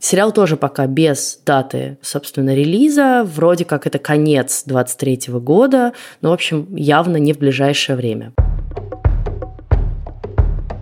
Сериал 0.00 0.32
тоже 0.32 0.56
пока 0.56 0.86
без 0.86 1.40
даты, 1.44 1.98
собственно, 2.02 2.54
релиза. 2.54 3.24
Вроде 3.24 3.64
как 3.64 3.86
это 3.86 3.98
конец 3.98 4.62
23 4.64 5.34
года, 5.40 5.92
но, 6.20 6.30
в 6.30 6.32
общем, 6.32 6.74
явно 6.76 7.16
не 7.16 7.32
в 7.32 7.38
ближайшее 7.38 7.96
время. 7.96 8.32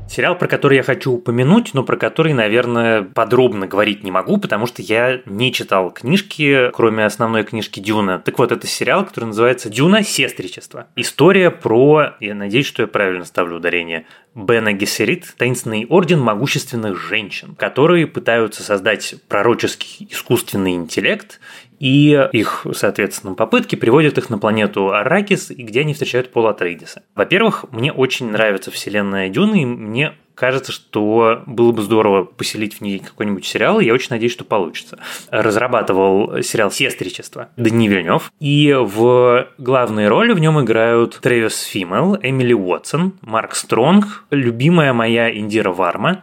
Сериал, 0.09 0.39
про 0.39 0.49
который 0.49 0.77
я 0.77 0.83
хочу 0.83 1.13
упомянуть, 1.13 1.75
но 1.75 1.83
про 1.83 1.97
который, 1.97 2.33
наверное, 2.33 3.03
подробно 3.03 3.67
говорить 3.67 4.05
не 4.05 4.11
могу, 4.11 4.39
потому 4.39 4.67
что 4.67 4.81
я 4.81 5.21
не 5.27 5.53
читал 5.53 5.91
книжки, 5.91 6.71
кроме 6.73 7.05
основной 7.05 7.45
книжки 7.45 7.81
Дюна. 7.81 8.21
Так 8.21 8.39
вот, 8.39 8.53
это 8.53 8.67
сериал, 8.67 9.05
который 9.05 9.27
называется 9.27 9.69
«Дюна. 9.69 10.03
Сестричество». 10.05 10.87
История 10.97 11.51
про, 11.51 12.15
я 12.21 12.35
надеюсь, 12.35 12.67
что 12.67 12.83
я 12.83 12.89
правильно 12.89 13.25
ставлю 13.25 13.57
ударение, 13.57 14.07
Бена 14.35 14.73
Гессерит– 14.75 15.35
таинственный 15.39 15.87
орден 15.89 16.21
могущественных 16.21 17.01
женщин, 17.01 17.55
которые 17.55 18.07
пытаются 18.07 18.63
создать 18.63 19.15
пророческий 19.29 20.07
искусственный 20.11 20.75
интеллект 20.75 21.41
и 21.79 22.29
их, 22.33 22.67
соответственно, 22.73 23.35
попытки 23.35 23.77
приводят 23.77 24.19
их 24.19 24.31
на 24.31 24.39
планету 24.39 24.91
Аракис, 24.93 25.51
где 25.51 25.81
они 25.81 25.93
встречают 25.93 26.33
Пола 26.33 26.51
Атрейдиса. 26.51 27.03
Во-первых, 27.15 27.65
мне 27.71 27.93
очень 27.93 28.31
нравится 28.31 28.71
вселенная 28.71 29.29
Дюны, 29.29 29.63
и 29.63 29.67
мне 29.67 30.15
кажется, 30.37 30.71
что 30.71 31.43
было 31.47 31.73
бы 31.73 31.83
здорово 31.83 32.25
поселить 32.25 32.75
в 32.75 32.81
ней 32.83 33.01
какой-нибудь 33.01 33.45
сериал, 33.45 33.81
и 33.81 33.87
я 33.87 33.95
очень 33.95 34.09
надеюсь, 34.11 34.33
что 34.33 34.45
получится. 34.45 34.99
Разрабатывал 35.31 36.43
сериал 36.43 36.71
«Сестричество» 36.71 37.49
Дани 37.57 37.89
Вильнев, 37.89 38.31
и 38.39 38.77
в 38.79 39.49
главные 39.59 40.09
роли 40.09 40.33
в 40.33 40.39
нем 40.39 40.61
играют 40.61 41.19
Трэвис 41.21 41.63
Фимел, 41.63 42.17
Эмили 42.23 42.53
Уотсон, 42.53 43.15
Марк 43.23 43.55
Стронг, 43.55 44.25
любимая 44.31 44.93
моя 44.93 45.35
Индира 45.35 45.73
Варма, 45.73 46.23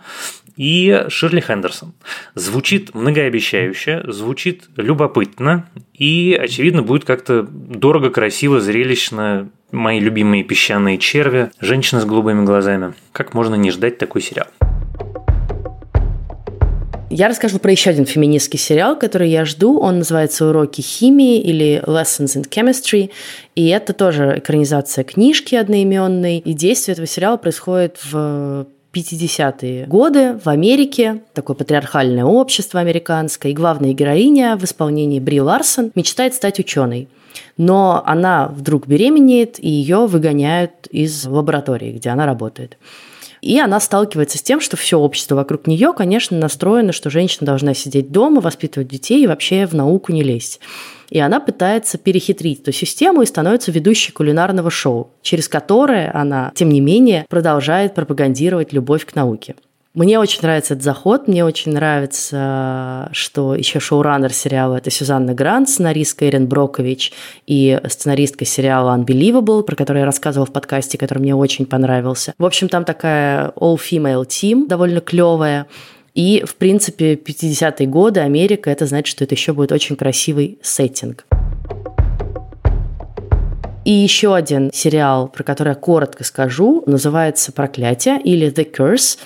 и 0.57 1.05
Ширли 1.09 1.39
Хендерсон. 1.41 1.93
Звучит 2.35 2.93
многообещающе, 2.93 4.03
звучит 4.07 4.63
любопытно 4.77 5.67
и, 5.93 6.37
очевидно, 6.39 6.81
будет 6.83 7.05
как-то 7.05 7.43
дорого, 7.43 8.09
красиво, 8.09 8.59
зрелищно. 8.59 9.49
Мои 9.71 9.99
любимые 9.99 10.43
песчаные 10.43 10.99
черви, 10.99 11.49
женщина 11.59 11.99
с 11.99 12.05
голубыми 12.05 12.45
глазами. 12.45 12.93
Как 13.11 13.33
можно 13.33 13.55
не 13.55 13.71
ждать 13.71 13.97
такой 13.97 14.21
сериал? 14.21 14.47
Я 17.15 17.27
расскажу 17.27 17.59
про 17.59 17.69
еще 17.69 17.91
один 17.91 18.07
феминистский 18.07 18.57
сериал, 18.57 18.97
который 18.97 19.29
я 19.29 19.45
жду. 19.45 19.79
Он 19.79 19.99
называется 19.99 20.47
«Уроки 20.47 20.81
химии» 20.81 21.39
или 21.39 21.79
«Lessons 21.85 22.35
in 22.35 22.49
Chemistry». 22.49 23.11
И 23.53 23.67
это 23.67 23.93
тоже 23.93 24.39
экранизация 24.39 25.03
книжки 25.03 25.53
одноименной. 25.53 26.39
И 26.39 26.53
действие 26.53 26.93
этого 26.93 27.05
сериала 27.05 27.37
происходит 27.37 27.99
в 28.03 28.65
50-е 28.93 29.87
годы 29.87 30.39
в 30.43 30.47
Америке, 30.47 31.23
такое 31.33 31.55
патриархальное 31.55 32.25
общество 32.25 32.79
американское, 32.79 33.51
и 33.51 33.55
главная 33.55 33.93
героиня 33.93 34.55
в 34.55 34.63
исполнении 34.63 35.19
Бри 35.19 35.41
Ларсон 35.41 35.91
мечтает 35.95 36.35
стать 36.35 36.59
ученой. 36.59 37.07
Но 37.57 38.03
она 38.05 38.47
вдруг 38.47 38.87
беременеет, 38.87 39.57
и 39.59 39.67
ее 39.67 40.05
выгоняют 40.05 40.87
из 40.91 41.25
лаборатории, 41.25 41.91
где 41.93 42.09
она 42.09 42.25
работает. 42.25 42.77
И 43.43 43.59
она 43.59 43.81
сталкивается 43.81 44.37
с 44.37 44.41
тем, 44.41 44.61
что 44.61 44.77
все 44.77 44.97
общество 44.97 45.35
вокруг 45.35 45.67
нее, 45.67 45.91
конечно, 45.91 46.37
настроено, 46.37 46.93
что 46.93 47.09
женщина 47.09 47.45
должна 47.45 47.73
сидеть 47.73 48.09
дома, 48.09 48.39
воспитывать 48.39 48.87
детей 48.87 49.21
и 49.21 49.27
вообще 49.27 49.65
в 49.65 49.73
науку 49.73 50.13
не 50.13 50.23
лезть. 50.23 50.61
И 51.09 51.19
она 51.19 51.41
пытается 51.41 51.97
перехитрить 51.97 52.61
эту 52.61 52.71
систему 52.71 53.21
и 53.21 53.25
становится 53.25 53.69
ведущей 53.71 54.13
кулинарного 54.13 54.71
шоу, 54.71 55.11
через 55.21 55.49
которое 55.49 56.09
она, 56.15 56.53
тем 56.55 56.69
не 56.69 56.79
менее, 56.79 57.25
продолжает 57.27 57.93
пропагандировать 57.93 58.71
любовь 58.71 59.05
к 59.05 59.13
науке. 59.13 59.55
Мне 59.95 60.17
очень 60.17 60.39
нравится 60.41 60.73
этот 60.73 60.83
заход, 60.83 61.27
мне 61.27 61.45
очень 61.45 61.71
нравится, 61.71 63.09
что 63.11 63.53
еще 63.53 63.79
шоураннер 63.79 64.33
сериала– 64.33 64.77
это 64.77 64.89
Сюзанна 64.89 65.35
Грант, 65.35 65.69
сценаристка 65.69 66.27
Эрин 66.27 66.47
Брокович 66.47 67.13
и 67.45 67.79
сценаристка 67.87 68.43
сериала 68.43 68.97
Unbelievable, 68.97 69.61
про 69.61 69.75
который 69.75 69.99
я 69.99 70.05
рассказывала 70.05 70.47
в 70.47 70.51
подкасте, 70.51 70.97
который 70.97 71.19
мне 71.19 71.35
очень 71.35 71.67
понравился. 71.67 72.33
В 72.39 72.45
общем, 72.45 72.69
там 72.69 72.85
такая 72.85 73.49
all-female 73.49 74.25
team, 74.25 74.67
довольно 74.67 74.99
клевая. 74.99 75.67
И, 76.15 76.43
в 76.43 76.55
принципе, 76.55 77.13
50-е 77.13 77.85
годы 77.85 78.21
Америка, 78.21 78.71
это 78.71 78.87
значит, 78.87 79.11
что 79.11 79.25
это 79.25 79.35
еще 79.35 79.53
будет 79.53 79.71
очень 79.71 79.95
красивый 79.95 80.57
сеттинг. 80.63 81.27
И 83.85 83.91
еще 83.91 84.33
один 84.33 84.71
сериал, 84.73 85.27
про 85.27 85.43
который 85.43 85.69
я 85.69 85.75
коротко 85.75 86.23
скажу, 86.23 86.83
называется 86.85 87.51
«Проклятие» 87.51 88.19
или 88.21 88.47
«The 88.47 88.71
Curse». 88.71 89.19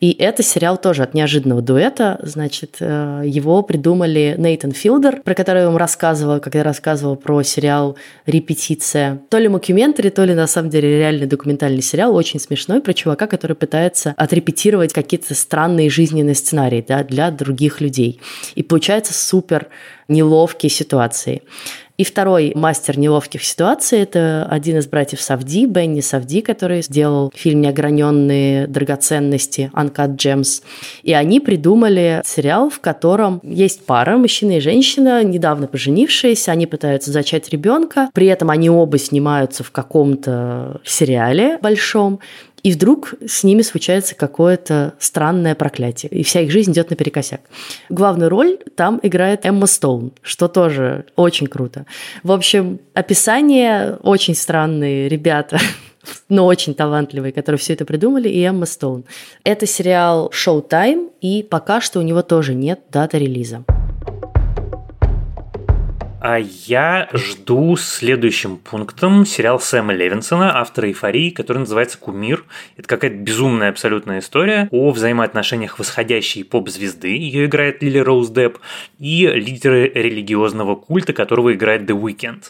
И 0.00 0.12
это 0.12 0.42
сериал 0.42 0.78
тоже 0.78 1.02
от 1.02 1.12
неожиданного 1.12 1.60
дуэта. 1.60 2.18
Значит, 2.22 2.76
э, 2.80 3.22
его 3.26 3.62
придумали 3.62 4.34
Нейтан 4.38 4.72
Филдер, 4.72 5.20
про 5.22 5.34
который 5.34 5.60
я 5.60 5.66
вам 5.66 5.76
рассказывала, 5.76 6.38
когда 6.38 6.62
рассказывала 6.62 7.16
про 7.16 7.42
сериал 7.42 7.96
«Репетиция». 8.24 9.20
То 9.28 9.38
ли 9.38 9.48
мокюментари, 9.48 10.08
то 10.08 10.24
ли 10.24 10.34
на 10.34 10.46
самом 10.46 10.70
деле 10.70 10.98
реальный 10.98 11.26
документальный 11.26 11.82
сериал, 11.82 12.14
очень 12.14 12.40
смешной, 12.40 12.80
про 12.80 12.94
чувака, 12.94 13.26
который 13.26 13.56
пытается 13.56 14.14
отрепетировать 14.16 14.94
какие-то 14.94 15.34
странные 15.34 15.90
жизненные 15.90 16.34
сценарии 16.34 16.82
да, 16.86 17.04
для 17.04 17.30
других 17.30 17.82
людей. 17.82 18.20
И 18.54 18.62
получается 18.62 19.12
супер 19.12 19.68
неловкие 20.08 20.70
ситуации. 20.70 21.42
И 22.00 22.04
второй 22.04 22.52
мастер 22.54 22.98
неловких 22.98 23.44
ситуаций– 23.44 23.98
это 24.00 24.48
один 24.50 24.78
из 24.78 24.86
братьев 24.86 25.20
Сафди, 25.20 25.66
Бенни 25.66 26.00
Сафди, 26.00 26.40
который 26.40 26.80
сделал 26.80 27.30
фильм 27.34 27.60
«Неограненные 27.60 28.66
драгоценности» 28.66 29.70
Uncut 29.90 30.16
Gems. 30.16 30.62
И 31.02 31.12
они 31.12 31.40
придумали 31.40 32.22
сериал, 32.24 32.70
в 32.70 32.80
котором 32.80 33.40
есть 33.42 33.84
пара, 33.84 34.16
мужчина 34.16 34.58
и 34.58 34.60
женщина, 34.60 35.22
недавно 35.24 35.66
поженившиеся, 35.66 36.52
они 36.52 36.66
пытаются 36.66 37.10
зачать 37.10 37.48
ребенка, 37.50 38.10
при 38.14 38.26
этом 38.26 38.50
они 38.50 38.70
оба 38.70 38.98
снимаются 38.98 39.64
в 39.64 39.70
каком-то 39.70 40.80
сериале 40.84 41.58
большом, 41.58 42.20
и 42.62 42.72
вдруг 42.72 43.14
с 43.26 43.42
ними 43.42 43.62
случается 43.62 44.14
какое-то 44.14 44.94
странное 44.98 45.54
проклятие, 45.54 46.10
и 46.10 46.22
вся 46.22 46.40
их 46.40 46.50
жизнь 46.50 46.72
идет 46.72 46.90
наперекосяк. 46.90 47.40
Главную 47.88 48.28
роль 48.28 48.58
там 48.76 49.00
играет 49.02 49.46
Эмма 49.46 49.66
Стоун, 49.66 50.12
что 50.22 50.48
тоже 50.48 51.06
очень 51.16 51.46
круто. 51.46 51.86
В 52.22 52.32
общем, 52.32 52.80
описание 52.92 53.96
очень 54.02 54.34
странные 54.34 55.08
ребята, 55.08 55.58
но 56.28 56.46
очень 56.46 56.74
талантливые, 56.74 57.32
которые 57.32 57.58
все 57.58 57.74
это 57.74 57.84
придумали, 57.84 58.28
и 58.28 58.42
Эмма 58.42 58.66
Стоун. 58.66 59.04
Это 59.44 59.66
сериал 59.66 60.32
Showtime, 60.32 61.10
и 61.20 61.42
пока 61.42 61.80
что 61.80 61.98
у 61.98 62.02
него 62.02 62.22
тоже 62.22 62.54
нет 62.54 62.80
даты 62.90 63.18
релиза. 63.18 63.64
А 66.22 66.38
я 66.38 67.08
жду 67.14 67.76
следующим 67.76 68.58
пунктом 68.58 69.24
сериал 69.24 69.58
Сэма 69.58 69.94
Левинсона, 69.94 70.58
автора 70.58 70.88
«Эйфории», 70.88 71.30
который 71.30 71.58
называется 71.58 71.96
«Кумир». 71.96 72.44
Это 72.76 72.86
какая-то 72.86 73.16
безумная 73.16 73.70
абсолютная 73.70 74.18
история 74.18 74.68
о 74.70 74.90
взаимоотношениях 74.90 75.78
восходящей 75.78 76.44
поп-звезды, 76.44 77.08
ее 77.08 77.46
играет 77.46 77.82
Лили 77.82 78.00
Роуз 78.00 78.28
Депп, 78.28 78.58
и 78.98 79.26
лидера 79.26 79.86
религиозного 79.86 80.76
культа, 80.76 81.14
которого 81.14 81.54
играет 81.54 81.88
The 81.88 81.98
Weeknd. 81.98 82.42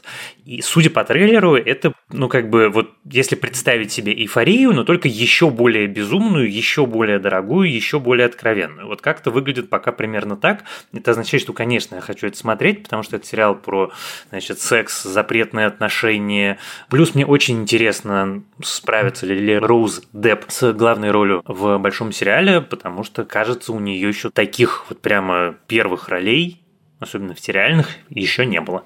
И 0.44 0.62
судя 0.62 0.90
по 0.90 1.04
трейлеру, 1.04 1.54
это, 1.54 1.92
ну, 2.08 2.28
как 2.28 2.50
бы, 2.50 2.70
вот 2.70 2.90
если 3.04 3.36
представить 3.36 3.92
себе 3.92 4.12
эйфорию, 4.12 4.72
но 4.72 4.82
только 4.82 5.06
еще 5.06 5.48
более 5.48 5.86
безумную, 5.86 6.52
еще 6.52 6.86
более 6.86 7.20
дорогую, 7.20 7.72
еще 7.72 8.00
более 8.00 8.26
откровенную. 8.26 8.88
Вот 8.88 9.00
как-то 9.00 9.30
выглядит 9.30 9.70
пока 9.70 9.92
примерно 9.92 10.36
так. 10.36 10.64
Это 10.92 11.12
означает, 11.12 11.44
что, 11.44 11.52
конечно, 11.52 11.94
я 11.94 12.00
хочу 12.00 12.26
это 12.26 12.36
смотреть, 12.36 12.82
потому 12.82 13.04
что 13.04 13.14
это 13.14 13.26
сериал 13.26 13.59
про, 13.60 13.92
значит, 14.30 14.58
секс, 14.60 15.02
запретные 15.02 15.66
отношения. 15.66 16.58
Плюс 16.88 17.14
мне 17.14 17.26
очень 17.26 17.60
интересно, 17.60 18.42
справится 18.62 19.26
ли 19.26 19.58
Роуз 19.58 20.02
Депп 20.12 20.44
с 20.48 20.72
главной 20.72 21.10
ролью 21.10 21.42
в 21.46 21.78
большом 21.78 22.12
сериале, 22.12 22.60
потому 22.60 23.04
что, 23.04 23.24
кажется, 23.24 23.72
у 23.72 23.80
нее 23.80 24.08
еще 24.08 24.30
таких 24.30 24.86
вот 24.88 25.00
прямо 25.00 25.54
первых 25.66 26.08
ролей, 26.08 26.62
особенно 26.98 27.34
в 27.34 27.40
сериальных, 27.40 27.88
еще 28.08 28.46
не 28.46 28.60
было. 28.60 28.84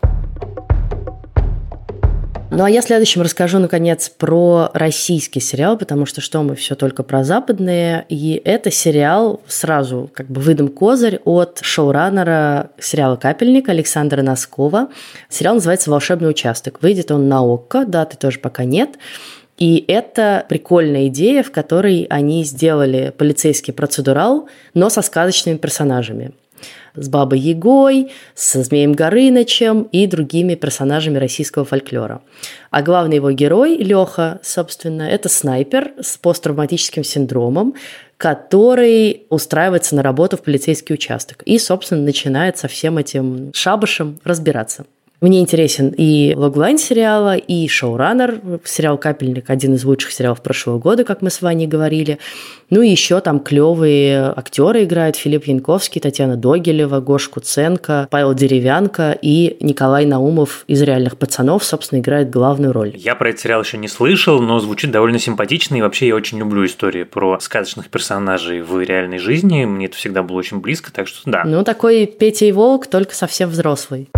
Ну 2.56 2.62
а 2.62 2.70
я 2.70 2.82
следующим 2.82 3.20
расскажу, 3.22 3.58
наконец, 3.58 4.08
про 4.08 4.70
российский 4.74 5.40
сериал, 5.40 5.76
потому 5.76 6.06
что 6.06 6.20
что 6.20 6.40
мы 6.44 6.54
все 6.54 6.76
только 6.76 7.02
про 7.02 7.24
западные. 7.24 8.06
И 8.08 8.40
это 8.44 8.70
сериал, 8.70 9.40
сразу 9.48 10.08
как 10.14 10.28
бы 10.28 10.40
выдам 10.40 10.68
козырь 10.68 11.20
от 11.24 11.58
шоураннера 11.62 12.70
сериала 12.78 13.16
«Капельник» 13.16 13.68
Александра 13.68 14.22
Носкова. 14.22 14.88
Сериал 15.28 15.54
называется 15.56 15.90
«Волшебный 15.90 16.30
участок». 16.30 16.80
Выйдет 16.80 17.10
он 17.10 17.28
на 17.28 17.42
ОККО, 17.42 17.86
даты 17.86 18.16
тоже 18.16 18.38
пока 18.38 18.62
нет. 18.62 18.90
И 19.58 19.84
это 19.88 20.46
прикольная 20.48 21.08
идея, 21.08 21.42
в 21.42 21.50
которой 21.50 22.06
они 22.08 22.44
сделали 22.44 23.12
полицейский 23.18 23.72
процедурал, 23.72 24.48
но 24.74 24.90
со 24.90 25.02
сказочными 25.02 25.56
персонажами 25.56 26.30
с 26.94 27.08
Бабой 27.08 27.38
Егой, 27.38 28.12
со 28.34 28.62
Змеем 28.62 28.92
Горынычем 28.92 29.82
и 29.92 30.06
другими 30.06 30.54
персонажами 30.54 31.18
российского 31.18 31.64
фольклора. 31.64 32.22
А 32.70 32.82
главный 32.82 33.16
его 33.16 33.30
герой, 33.32 33.76
Леха, 33.76 34.40
собственно, 34.42 35.02
это 35.02 35.28
снайпер 35.28 35.92
с 36.00 36.16
посттравматическим 36.16 37.04
синдромом, 37.04 37.74
который 38.16 39.26
устраивается 39.28 39.96
на 39.96 40.02
работу 40.02 40.36
в 40.36 40.42
полицейский 40.42 40.94
участок 40.94 41.42
и, 41.44 41.58
собственно, 41.58 42.02
начинает 42.02 42.58
со 42.58 42.68
всем 42.68 42.98
этим 42.98 43.50
шабашем 43.52 44.18
разбираться. 44.24 44.86
Мне 45.24 45.40
интересен 45.40 45.94
и 45.96 46.34
логлайн 46.36 46.76
сериала, 46.76 47.34
и 47.34 47.66
шоураннер. 47.66 48.42
Сериал 48.62 48.98
«Капельник»– 48.98 49.44
один 49.48 49.72
из 49.72 49.82
лучших 49.82 50.12
сериалов 50.12 50.42
прошлого 50.42 50.78
года, 50.78 51.02
как 51.02 51.22
мы 51.22 51.30
с 51.30 51.40
вами 51.40 51.64
говорили. 51.64 52.18
Ну 52.68 52.82
и 52.82 52.90
еще 52.90 53.22
там 53.22 53.40
клевые 53.40 54.34
актеры 54.36 54.84
играют. 54.84 55.16
Филипп 55.16 55.46
Янковский, 55.46 56.02
Татьяна 56.02 56.36
Догилева, 56.36 57.00
Гош 57.00 57.30
Куценко, 57.30 58.06
Павел 58.10 58.34
Деревянко 58.34 59.16
и 59.22 59.56
Николай 59.60 60.04
Наумов 60.04 60.64
из 60.66 60.82
«Реальных 60.82 61.16
пацанов», 61.16 61.64
собственно, 61.64 62.00
играет 62.00 62.28
главную 62.28 62.74
роль. 62.74 62.92
Я 62.94 63.14
про 63.14 63.30
этот 63.30 63.40
сериал 63.40 63.62
еще 63.62 63.78
не 63.78 63.88
слышал, 63.88 64.42
но 64.42 64.60
звучит 64.60 64.90
довольно 64.90 65.18
симпатично. 65.18 65.76
И 65.76 65.80
вообще 65.80 66.08
я 66.08 66.16
очень 66.16 66.38
люблю 66.38 66.66
истории 66.66 67.04
про 67.04 67.38
сказочных 67.40 67.88
персонажей 67.88 68.60
в 68.60 68.78
реальной 68.78 69.16
жизни. 69.16 69.64
Мне 69.64 69.86
это 69.86 69.96
всегда 69.96 70.22
было 70.22 70.36
очень 70.36 70.60
близко, 70.60 70.92
так 70.92 71.08
что 71.08 71.18
да. 71.24 71.44
Ну, 71.46 71.64
такой 71.64 72.04
Петя 72.04 72.44
и 72.44 72.52
Волк, 72.52 72.88
только 72.88 73.14
совсем 73.14 73.48
взрослый. 73.48 74.10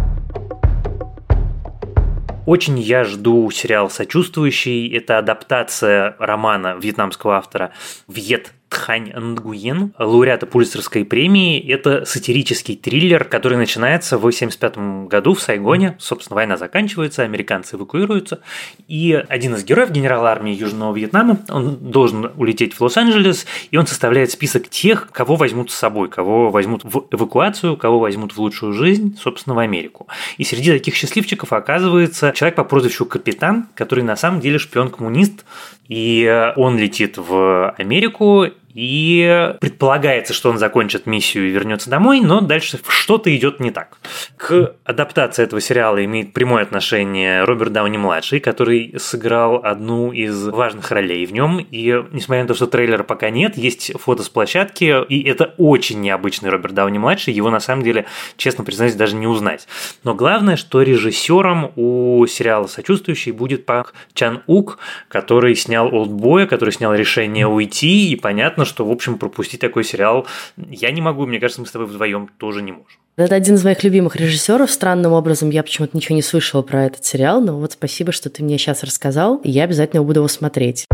Очень 2.46 2.78
я 2.78 3.02
жду 3.02 3.50
сериал 3.50 3.90
«Сочувствующий». 3.90 4.88
Это 4.96 5.18
адаптация 5.18 6.14
романа 6.20 6.76
вьетнамского 6.80 7.36
автора 7.36 7.72
Вьет 8.06 8.52
Тхань 8.68 9.12
Нгуен, 9.14 9.92
лауреата 9.98 10.46
Пульсерской 10.46 11.04
премии. 11.04 11.60
Это 11.60 12.04
сатирический 12.04 12.76
триллер, 12.76 13.24
который 13.24 13.56
начинается 13.56 14.16
в 14.16 14.26
1975 14.26 15.08
году 15.08 15.34
в 15.34 15.40
Сайгоне. 15.40 15.96
Собственно, 15.98 16.36
война 16.36 16.56
заканчивается, 16.56 17.22
американцы 17.22 17.76
эвакуируются. 17.76 18.40
И 18.88 19.12
один 19.28 19.54
из 19.54 19.64
героев 19.64 19.90
генерала 19.90 20.30
армии 20.30 20.52
Южного 20.52 20.94
Вьетнама, 20.94 21.38
он 21.48 21.76
должен 21.76 22.32
улететь 22.36 22.74
в 22.74 22.80
Лос-Анджелес, 22.80 23.46
и 23.70 23.76
он 23.76 23.86
составляет 23.86 24.32
список 24.32 24.68
тех, 24.68 25.10
кого 25.12 25.36
возьмут 25.36 25.70
с 25.70 25.74
собой, 25.74 26.08
кого 26.08 26.50
возьмут 26.50 26.82
в 26.84 27.06
эвакуацию, 27.10 27.76
кого 27.76 28.00
возьмут 28.00 28.32
в 28.32 28.38
лучшую 28.38 28.72
жизнь, 28.72 29.16
собственно, 29.20 29.54
в 29.54 29.60
Америку. 29.60 30.08
И 30.38 30.44
среди 30.44 30.72
таких 30.72 30.96
счастливчиков 30.96 31.52
оказывается 31.52 32.32
человек 32.34 32.56
по 32.56 32.64
прозвищу 32.64 33.06
Капитан, 33.06 33.68
который 33.74 34.02
на 34.02 34.16
самом 34.16 34.40
деле 34.40 34.58
шпион-коммунист, 34.58 35.44
и 35.88 36.52
он 36.56 36.78
летит 36.78 37.16
в 37.16 37.70
Америку, 37.78 38.46
и 38.76 39.54
предполагается, 39.58 40.34
что 40.34 40.50
он 40.50 40.58
закончит 40.58 41.06
миссию 41.06 41.48
и 41.48 41.50
вернется 41.50 41.88
домой, 41.88 42.20
но 42.20 42.42
дальше 42.42 42.78
что-то 42.86 43.34
идет 43.34 43.58
не 43.58 43.70
так. 43.70 43.96
К 44.36 44.74
адаптации 44.84 45.44
этого 45.44 45.62
сериала 45.62 46.04
имеет 46.04 46.34
прямое 46.34 46.62
отношение 46.62 47.44
Роберт 47.44 47.72
Дауни-младший, 47.72 48.38
который 48.38 48.94
сыграл 48.98 49.62
одну 49.64 50.12
из 50.12 50.48
важных 50.48 50.90
ролей 50.90 51.24
в 51.24 51.32
нем, 51.32 51.58
и 51.58 52.04
несмотря 52.12 52.42
на 52.42 52.48
то, 52.48 52.54
что 52.54 52.66
трейлера 52.66 53.02
пока 53.02 53.30
нет, 53.30 53.56
есть 53.56 53.92
фото 53.98 54.22
с 54.22 54.28
площадки, 54.28 54.94
и 55.08 55.26
это 55.26 55.54
очень 55.56 56.02
необычный 56.02 56.50
Роберт 56.50 56.74
Дауни-младший, 56.74 57.32
его 57.32 57.48
на 57.48 57.60
самом 57.60 57.82
деле, 57.82 58.04
честно 58.36 58.62
признаюсь, 58.62 58.94
даже 58.94 59.16
не 59.16 59.26
узнать. 59.26 59.66
Но 60.04 60.14
главное, 60.14 60.56
что 60.56 60.82
режиссером 60.82 61.72
у 61.76 62.26
сериала 62.26 62.66
«Сочувствующий» 62.66 63.32
будет 63.32 63.64
Пак 63.64 63.94
Чан 64.12 64.42
Ук, 64.46 64.78
который 65.08 65.56
снял 65.56 65.94
«Олдбоя», 65.94 66.46
который 66.46 66.72
снял 66.72 66.94
«Решение 66.94 67.46
уйти», 67.46 68.10
и 68.10 68.16
понятно, 68.16 68.65
что, 68.66 68.84
в 68.84 68.90
общем, 68.90 69.18
пропустить 69.18 69.60
такой 69.60 69.84
сериал 69.84 70.26
я 70.56 70.90
не 70.90 71.00
могу, 71.00 71.26
мне 71.26 71.40
кажется, 71.40 71.60
мы 71.60 71.66
с 71.66 71.70
тобой 71.70 71.86
вдвоем 71.86 72.28
тоже 72.38 72.62
не 72.62 72.72
можем. 72.72 73.00
Это 73.16 73.34
один 73.34 73.54
из 73.54 73.64
моих 73.64 73.82
любимых 73.82 74.16
режиссеров. 74.16 74.70
Странным 74.70 75.12
образом 75.12 75.48
я 75.48 75.62
почему-то 75.62 75.96
ничего 75.96 76.14
не 76.14 76.22
слышала 76.22 76.60
про 76.60 76.84
этот 76.84 77.02
сериал, 77.04 77.40
но 77.40 77.58
вот 77.58 77.72
спасибо, 77.72 78.12
что 78.12 78.28
ты 78.28 78.44
мне 78.44 78.58
сейчас 78.58 78.82
рассказал, 78.82 79.36
и 79.36 79.50
я 79.50 79.64
обязательно 79.64 80.02
буду 80.02 80.20
его 80.20 80.28
смотреть. 80.28 80.86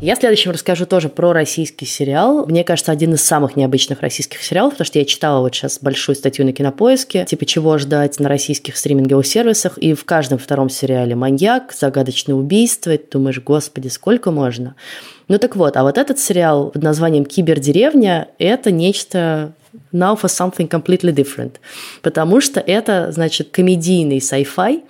Я 0.00 0.14
следующим 0.14 0.52
расскажу 0.52 0.86
тоже 0.86 1.08
про 1.08 1.32
российский 1.32 1.84
сериал. 1.84 2.46
Мне 2.46 2.62
кажется, 2.62 2.92
один 2.92 3.14
из 3.14 3.24
самых 3.24 3.56
необычных 3.56 4.00
российских 4.00 4.44
сериалов, 4.44 4.74
потому 4.74 4.86
что 4.86 5.00
я 5.00 5.04
читала 5.04 5.40
вот 5.40 5.52
сейчас 5.52 5.80
большую 5.80 6.14
статью 6.14 6.46
на 6.46 6.52
Кинопоиске, 6.52 7.24
типа 7.24 7.44
чего 7.46 7.78
ждать 7.78 8.20
на 8.20 8.28
российских 8.28 8.76
стриминговых 8.76 9.26
сервисах, 9.26 9.76
и 9.76 9.94
в 9.94 10.04
каждом 10.04 10.38
втором 10.38 10.68
сериале 10.68 11.16
маньяк, 11.16 11.72
загадочное 11.72 12.36
убийство, 12.36 12.92
и 12.92 12.96
ты 12.96 13.18
думаешь, 13.18 13.40
господи, 13.40 13.88
сколько 13.88 14.30
можно? 14.30 14.76
Ну 15.26 15.36
так 15.38 15.56
вот, 15.56 15.76
а 15.76 15.82
вот 15.82 15.98
этот 15.98 16.20
сериал 16.20 16.70
под 16.70 16.84
названием 16.84 17.24
«Кибердеревня»– 17.24 18.28
это 18.38 18.70
нечто 18.70 19.52
now 19.92 20.16
for 20.16 20.28
something 20.28 20.68
completely 20.68 21.12
different, 21.12 21.54
потому 22.02 22.40
что 22.40 22.60
это, 22.60 23.10
значит, 23.10 23.48
комедийный 23.50 24.18
sci-fi, 24.18 24.82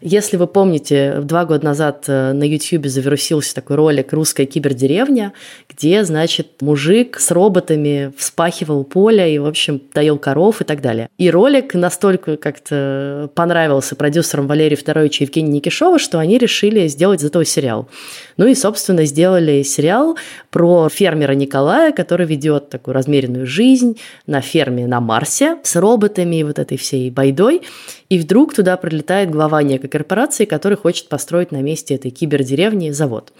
если 0.00 0.36
вы 0.36 0.46
помните, 0.46 1.20
два 1.22 1.44
года 1.44 1.64
назад 1.64 2.04
э, 2.06 2.32
на 2.32 2.44
YouTube 2.44 2.86
завирусился 2.86 3.54
такой 3.54 3.76
ролик 3.76 4.12
«Русская 4.12 4.46
кибердеревня», 4.46 5.32
где, 5.68 6.04
значит, 6.04 6.60
мужик 6.60 7.18
с 7.18 7.30
роботами 7.30 8.12
вспахивал 8.16 8.84
поле 8.84 9.34
и, 9.34 9.38
в 9.38 9.46
общем, 9.46 9.80
доил 9.94 10.18
коров 10.18 10.60
и 10.60 10.64
так 10.64 10.80
далее. 10.80 11.08
И 11.18 11.30
ролик 11.30 11.74
настолько 11.74 12.36
как-то 12.36 13.30
понравился 13.34 13.96
продюсерам 13.96 14.46
Валерию 14.46 14.76
Федоровичу 14.76 15.24
и 15.24 15.26
Евгению 15.26 15.54
Никишова, 15.54 15.98
что 15.98 16.18
они 16.18 16.38
решили 16.38 16.86
сделать 16.88 17.22
из 17.22 17.26
этого 17.26 17.44
сериал. 17.44 17.88
Ну 18.36 18.46
и, 18.46 18.54
собственно, 18.54 19.04
сделали 19.06 19.62
сериал 19.62 20.16
про 20.50 20.88
фермера 20.88 21.32
Николая, 21.32 21.92
который 21.92 22.26
ведет 22.26 22.68
такую 22.70 22.94
размеренную 22.94 23.46
жизнь 23.46 23.98
на 24.26 24.40
ферме 24.40 24.86
на 24.86 25.00
Марсе 25.00 25.56
с 25.62 25.76
роботами 25.76 26.36
и 26.36 26.44
вот 26.44 26.58
этой 26.58 26.76
всей 26.76 27.10
байдой. 27.10 27.62
И 28.08 28.18
вдруг 28.18 28.54
туда 28.54 28.76
прилетает 28.76 29.30
глава 29.30 29.62
некой 29.62 29.88
корпорации, 29.88 30.44
который 30.44 30.76
хочет 30.76 31.08
построить 31.08 31.52
на 31.52 31.62
месте 31.62 31.94
этой 31.94 32.10
кибердеревни 32.10 32.90
завод. 32.90 33.32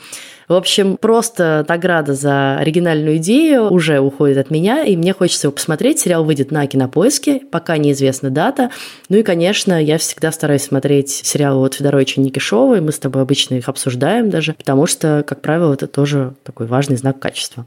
В 0.49 0.55
общем, 0.55 0.97
просто 0.97 1.65
награда 1.69 2.15
за 2.15 2.57
оригинальную 2.59 3.17
идею 3.17 3.73
уже 3.73 3.99
уходит 3.99 4.39
от 4.39 4.51
меня, 4.51 4.85
и 4.85 4.97
мне 4.97 5.13
хочется 5.13 5.49
его 5.49 5.53
посмотреть. 5.53 5.99
Сериал 5.99 6.25
выйдет 6.25 6.53
на 6.53 6.67
Кинопоиске, 6.67 7.41
пока 7.51 7.77
неизвестна 7.77 8.31
дата. 8.31 8.71
Ну 9.09 9.17
и, 9.17 9.23
конечно, 9.23 9.83
я 9.83 9.99
всегда 9.99 10.31
стараюсь 10.31 10.63
смотреть 10.63 11.11
сериалы 11.11 11.67
от 11.67 11.75
Федоровича 11.75 12.21
Никишова, 12.21 12.77
и 12.77 12.81
мы 12.81 12.93
с 12.93 12.99
тобой 12.99 13.23
обычно 13.23 13.55
их 13.55 13.69
обсуждаем 13.69 14.31
даже, 14.31 14.53
потому 14.55 14.87
что, 14.87 15.25
как 15.27 15.43
правило, 15.43 15.75
это 15.75 15.89
тоже 15.89 16.35
такой 16.45 16.67
важный 16.67 16.97
знак 16.97 17.19
качества. 17.19 17.65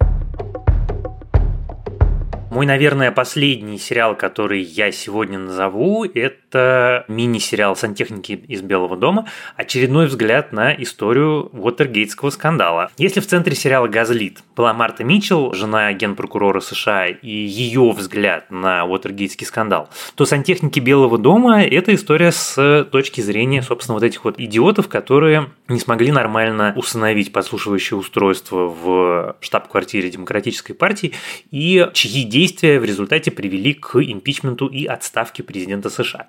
Мой, 2.51 2.65
наверное, 2.65 3.11
последний 3.11 3.77
сериал, 3.77 4.17
который 4.17 4.63
я 4.63 4.91
сегодня 4.91 5.37
назову, 5.37 6.03
это 6.03 7.05
мини-сериал 7.07 7.75
«Сантехники 7.75 8.31
из 8.31 8.63
Белого 8.63 8.97
дома», 8.97 9.27
очередной 9.55 10.07
взгляд 10.07 10.51
на 10.51 10.73
историю 10.73 11.51
Уотергейтского 11.53 12.31
скандала. 12.31 12.91
Если 12.97 13.19
в 13.19 13.27
центре 13.27 13.55
сериала 13.55 13.87
«Газлит» 13.87 14.39
была 14.55 14.73
Марта 14.73 15.03
Митчелл, 15.03 15.53
жена 15.53 15.93
генпрокурора 15.93 16.59
США, 16.59 17.05
и 17.05 17.29
ее 17.29 17.91
взгляд 17.91 18.49
на 18.49 18.83
Уотергейтский 18.83 19.45
скандал, 19.45 19.87
то 20.15 20.25
«Сантехники 20.25 20.79
Белого 20.79 21.19
дома»– 21.19 21.61
это 21.63 21.93
история 21.93 22.31
с 22.31 22.83
точки 22.91 23.21
зрения, 23.21 23.61
собственно, 23.61 23.93
вот 23.93 24.03
этих 24.03 24.25
вот 24.25 24.39
идиотов, 24.39 24.87
которые 24.87 25.51
не 25.67 25.79
смогли 25.79 26.11
нормально 26.11 26.73
установить 26.75 27.31
подслушивающее 27.31 27.95
устройство 27.95 28.65
в 28.65 29.35
штаб-квартире 29.39 30.09
Демократической 30.09 30.73
партии 30.73 31.13
и 31.51 31.87
чьи 31.93 32.23
действия 32.23 32.38
действия 32.39 32.79
в 32.79 32.85
результате 32.85 33.31
привели 33.31 33.73
к 33.73 34.01
импичменту 34.01 34.67
и 34.67 34.85
отставке 34.85 35.43
президента 35.43 35.89
США. 35.89 36.27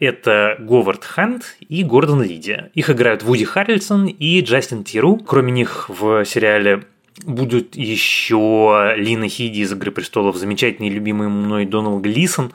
Это 0.00 0.56
Говард 0.58 1.04
Хант 1.04 1.56
и 1.60 1.84
Гордон 1.84 2.22
Лидия. 2.22 2.70
Их 2.74 2.90
играют 2.90 3.22
Вуди 3.22 3.44
Харрельсон 3.44 4.06
и 4.06 4.40
Джастин 4.40 4.82
Тиру. 4.82 5.16
Кроме 5.16 5.52
них 5.52 5.88
в 5.88 6.24
сериале 6.24 6.82
Будут 7.24 7.76
еще 7.76 8.92
Лина 8.96 9.28
Хиди 9.28 9.60
из 9.60 9.72
«Игры 9.72 9.90
престолов», 9.90 10.36
замечательный 10.36 10.90
любимый 10.90 11.28
мной 11.28 11.64
Доналд 11.64 12.02
Глисон 12.02 12.52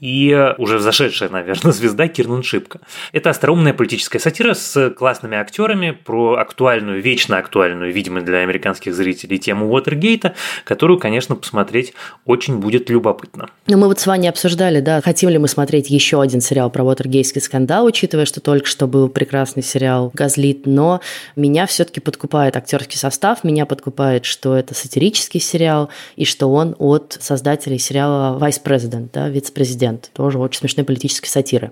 и 0.00 0.54
уже 0.58 0.78
взошедшая, 0.78 1.28
наверное, 1.28 1.72
звезда 1.72 2.08
Кирнан 2.08 2.42
Шипка. 2.42 2.80
Это 3.12 3.30
остроумная 3.30 3.72
политическая 3.72 4.18
сатира 4.18 4.54
с 4.54 4.90
классными 4.90 5.36
актерами 5.36 5.92
про 5.92 6.38
актуальную, 6.38 7.00
вечно 7.00 7.38
актуальную, 7.38 7.92
видимо, 7.92 8.22
для 8.22 8.38
американских 8.38 8.94
зрителей 8.94 9.38
тему 9.38 9.70
Уотергейта, 9.70 10.34
которую, 10.64 10.98
конечно, 10.98 11.36
посмотреть 11.36 11.92
очень 12.24 12.58
будет 12.58 12.90
любопытно. 12.90 13.50
Ну, 13.68 13.78
мы 13.78 13.86
вот 13.86 14.00
с 14.00 14.06
вами 14.06 14.26
обсуждали, 14.26 14.80
да, 14.80 15.00
хотим 15.02 15.30
ли 15.30 15.38
мы 15.38 15.46
смотреть 15.46 15.88
еще 15.88 16.20
один 16.20 16.40
сериал 16.40 16.70
про 16.70 16.82
Уотергейский 16.82 17.40
скандал, 17.40 17.84
учитывая, 17.86 18.24
что 18.24 18.40
только 18.40 18.66
что 18.66 18.88
был 18.88 19.08
прекрасный 19.08 19.62
сериал 19.62 20.10
«Газлит», 20.14 20.66
но 20.66 21.00
меня 21.36 21.66
все-таки 21.66 22.00
подкупает 22.00 22.56
актерский 22.56 22.98
состав, 22.98 23.44
меня 23.44 23.66
подкупает 23.66 23.99
выступает, 24.00 24.24
что 24.24 24.56
это 24.56 24.74
сатирический 24.74 25.40
сериал, 25.40 25.90
и 26.16 26.24
что 26.24 26.50
он 26.50 26.74
от 26.78 27.18
создателей 27.20 27.78
сериала 27.78 28.38
«Vice 28.38 28.62
President», 28.64 29.10
да, 29.12 29.28
вице-президент, 29.28 30.10
тоже 30.14 30.38
очень 30.38 30.60
смешной 30.60 30.86
политической 30.86 31.28
сатиры. 31.28 31.68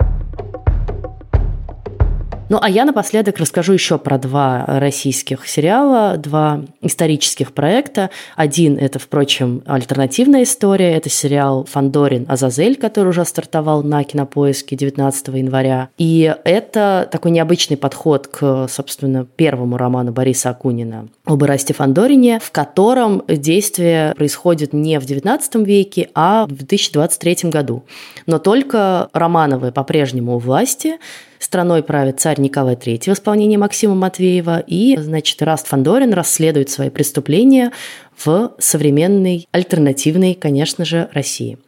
Ну, 2.51 2.59
а 2.63 2.71
я 2.71 2.87
напоследок 2.87 3.37
расскажу 3.37 3.75
еще 3.75 3.99
про 3.99 4.17
два 4.17 4.65
российских 4.67 5.47
сериала, 5.47 6.17
два 6.17 6.63
исторических 6.81 7.53
проекта. 7.53 8.09
Один– 8.37 8.79
это, 8.81 8.99
впрочем, 8.99 9.63
альтернативная 9.67 10.45
история. 10.45 10.97
Это 10.97 11.11
сериал 11.11 11.67
«Фандорин 11.71 12.25
Азазель», 12.27 12.77
который 12.77 13.09
уже 13.09 13.27
стартовал 13.27 13.83
на 13.83 14.03
Кинопоиске 14.03 14.77
19 14.77 15.29
января. 15.29 15.91
И 15.99 16.35
это 16.45 17.07
такой 17.13 17.33
необычный 17.33 17.77
подход 17.77 18.29
к, 18.29 18.67
собственно, 18.69 19.27
первому 19.27 19.77
роману 19.77 20.13
Бориса 20.13 20.49
Акунина 20.49 21.09
об 21.27 21.45
Ирасте 21.45 21.75
Фандорине, 21.75 22.41
в 22.41 22.51
котором 22.51 23.25
действие 23.29 24.15
происходит 24.17 24.73
не 24.73 24.99
в 24.99 25.05
XIX 25.05 25.65
веке, 25.65 26.09
а 26.15 26.47
в 26.47 26.53
2023 26.53 27.51
году. 27.51 27.85
Но 28.25 28.39
только 28.39 29.11
Романовы 29.13 29.71
по-прежнему 29.71 30.37
у 30.37 30.39
власти– 30.39 30.97
Страной 31.39 31.83
правит 31.83 32.21
царь 32.21 32.41
Николай 32.41 32.75
III 32.75 33.11
в 33.11 33.15
исполнении 33.15 33.57
Максима 33.57 33.95
Матвеева, 33.95 34.61
и, 34.67 34.97
значит, 34.97 35.41
Раст 35.43 35.67
Фандорин 35.69 36.13
расследует 36.13 36.71
свои 36.71 36.91
преступления 36.91 37.73
в 38.17 38.53
современной, 38.59 39.47
альтернативной, 39.53 40.35
конечно 40.35 40.85
же, 40.85 41.09
России. 41.13 41.59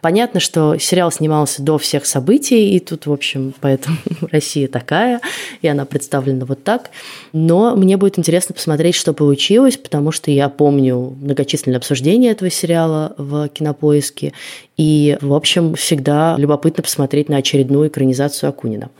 Понятно, 0.00 0.40
что 0.40 0.76
сериал 0.78 1.12
снимался 1.12 1.62
до 1.62 1.78
всех 1.78 2.06
событий, 2.06 2.74
и 2.74 2.80
тут, 2.80 3.06
в 3.06 3.12
общем, 3.12 3.54
поэтому 3.60 3.96
Россия 4.32 4.68
такая, 4.68 5.20
и 5.60 5.68
она 5.68 5.84
представлена 5.84 6.44
вот 6.44 6.64
так. 6.64 6.90
Но 7.32 7.76
мне 7.76 7.96
будет 7.96 8.18
интересно 8.18 8.54
посмотреть, 8.54 8.94
что 8.94 9.12
получилось, 9.12 9.76
потому 9.76 10.12
что 10.12 10.30
я 10.30 10.48
помню 10.48 11.16
многочисленные 11.20 11.78
обсуждения 11.78 12.30
этого 12.30 12.50
сериала 12.50 13.14
в 13.16 13.48
кинопоиске, 13.48 14.32
и, 14.76 15.16
в 15.20 15.32
общем, 15.34 15.74
всегда 15.74 16.34
любопытно 16.36 16.82
посмотреть 16.82 17.28
на 17.28 17.36
очередную 17.36 17.88
экранизацию 17.88 18.50
Акунина. 18.50 18.90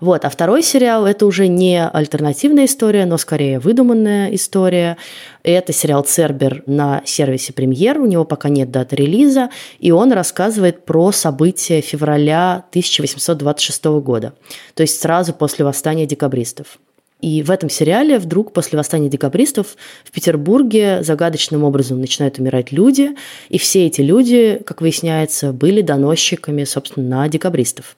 Вот. 0.00 0.24
А 0.24 0.30
второй 0.30 0.62
сериал– 0.62 1.06
это 1.06 1.26
уже 1.26 1.46
не 1.46 1.86
альтернативная 1.86 2.64
история, 2.64 3.06
но 3.06 3.18
скорее 3.18 3.58
выдуманная 3.58 4.34
история. 4.34 4.96
Это 5.42 5.72
сериал 5.72 6.02
«Цербер» 6.02 6.62
на 6.66 7.02
сервисе 7.04 7.52
«Премьер». 7.52 8.00
У 8.00 8.06
него 8.06 8.24
пока 8.24 8.48
нет 8.48 8.70
даты 8.70 8.96
релиза. 8.96 9.50
И 9.78 9.92
он 9.92 10.12
рассказывает 10.12 10.84
про 10.84 11.12
события 11.12 11.80
февраля 11.80 12.64
1826 12.70 13.84
года. 14.00 14.34
То 14.74 14.82
есть 14.82 15.00
сразу 15.00 15.32
после 15.32 15.64
восстания 15.64 16.06
декабристов. 16.06 16.78
И 17.22 17.40
в 17.42 17.52
этом 17.52 17.70
сериале 17.70 18.18
вдруг 18.18 18.52
после 18.52 18.76
восстания 18.76 19.08
декабристов 19.08 19.76
в 20.04 20.10
Петербурге 20.10 21.04
загадочным 21.04 21.62
образом 21.62 22.00
начинают 22.00 22.38
умирать 22.38 22.72
люди, 22.72 23.10
и 23.48 23.58
все 23.58 23.86
эти 23.86 24.00
люди, 24.00 24.60
как 24.66 24.80
выясняется, 24.80 25.52
были 25.52 25.82
доносчиками, 25.82 26.64
собственно, 26.64 27.20
на 27.20 27.28
декабристов. 27.28 27.96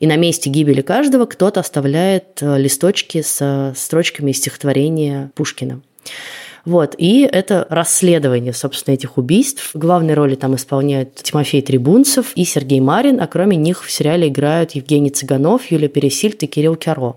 И 0.00 0.06
на 0.06 0.16
месте 0.16 0.50
гибели 0.50 0.80
каждого 0.80 1.26
кто-то 1.26 1.60
оставляет 1.60 2.38
э, 2.40 2.58
листочки 2.58 3.22
со 3.22 3.74
строчками 3.76 4.30
из 4.30 4.38
стихотворения 4.38 5.30
Пушкина. 5.34 5.80
Вот, 6.66 6.96
и 6.98 7.20
это 7.20 7.64
расследование, 7.70 8.52
собственно, 8.52 8.94
этих 8.94 9.18
убийств. 9.18 9.70
Главные 9.74 10.14
роли 10.14 10.34
там 10.34 10.56
исполняют 10.56 11.14
Тимофей 11.14 11.62
Трибунцев 11.62 12.32
и 12.34 12.44
Сергей 12.44 12.80
Марин, 12.80 13.20
а 13.20 13.28
кроме 13.28 13.56
них 13.56 13.84
в 13.84 13.90
сериале 13.90 14.26
играют 14.26 14.72
Евгений 14.72 15.10
Цыганов, 15.10 15.70
Юлия 15.70 15.86
Пересильд 15.86 16.42
и 16.42 16.48
Кирилл 16.48 16.74
Кяро. 16.74 17.14